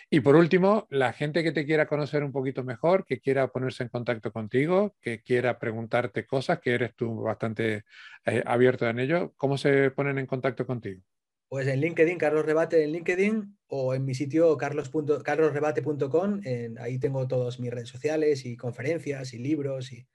[0.10, 3.84] Y por último, la gente que te quiera conocer un poquito mejor, que quiera ponerse
[3.84, 7.84] en contacto contigo, que quiera preguntarte cosas, que eres tú bastante
[8.26, 11.04] eh, abierto en ello, ¿cómo se ponen en contacto contigo?
[11.52, 16.40] Pues en LinkedIn, Carlos Rebate en LinkedIn o en mi sitio carlosrebate.com.
[16.80, 20.08] Ahí tengo todas mis redes sociales y conferencias y libros y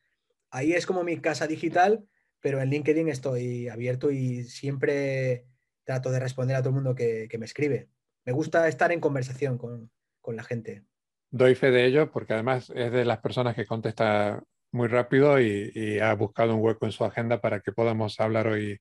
[0.51, 2.07] ahí es como mi casa digital,
[2.41, 5.45] pero en LinkedIn estoy abierto y siempre
[5.85, 7.91] trato de responder a todo el mundo que, me escribe.
[8.25, 9.91] Me gusta estar en conversación con,
[10.35, 10.85] la gente.
[11.31, 15.99] Doy fe de ello porque además es de las personas que contesta muy rápido y,
[15.99, 18.81] ha buscado un hueco en su agenda para que podamos hablar hoy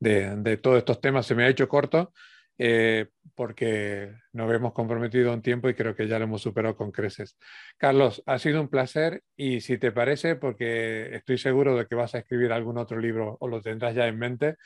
[0.00, 1.26] de, de todos estos temas.
[1.26, 2.12] Se me ha hecho corto,
[2.62, 6.92] eh, porque nos hemos comprometido un tiempo y creo que ya lo hemos superado con
[6.92, 7.38] creces.
[7.78, 12.14] Carlos, ha sido un placer y si te parece, porque estoy seguro de que vas
[12.14, 14.56] a escribir algún otro libro o lo tendrás ya en mente,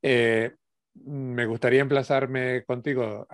[0.00, 0.52] eh,
[0.94, 3.26] me gustaría emplazarme contigo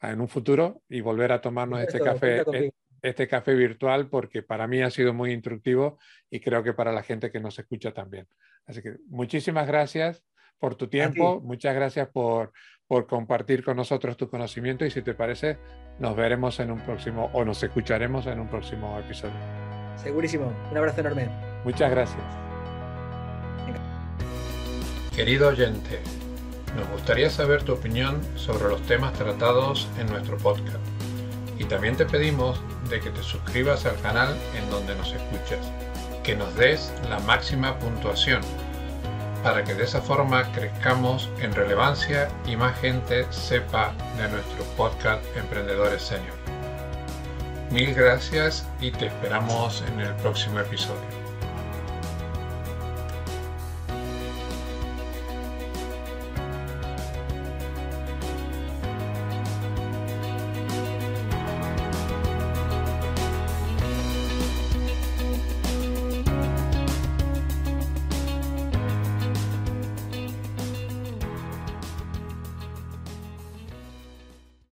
[0.00, 2.44] en un futuro y volver a tomarnos este café.
[2.54, 2.72] E,
[3.02, 5.98] este café virtual porque para mí ha sido muy instructivo
[6.30, 8.26] y creo que para la gente que nos escucha también.
[8.64, 10.22] Así que muchísimas gracias
[10.62, 12.52] por tu tiempo, muchas gracias por,
[12.86, 15.58] por compartir con nosotros tu conocimiento y si te parece,
[15.98, 19.34] nos veremos en un próximo o nos escucharemos en un próximo episodio.
[19.96, 20.52] Segurísimo.
[20.70, 21.28] Un abrazo enorme.
[21.64, 22.22] Muchas gracias.
[25.16, 25.98] Querido oyente,
[26.76, 30.78] nos gustaría saber tu opinión sobre los temas tratados en nuestro podcast.
[31.58, 35.72] Y también te pedimos de que te suscribas al canal en donde nos escuchas,
[36.22, 38.42] que nos des la máxima puntuación
[39.42, 45.24] para que de esa forma crezcamos en relevancia y más gente sepa de nuestro podcast
[45.36, 46.34] Emprendedores Senior.
[47.70, 51.21] Mil gracias y te esperamos en el próximo episodio.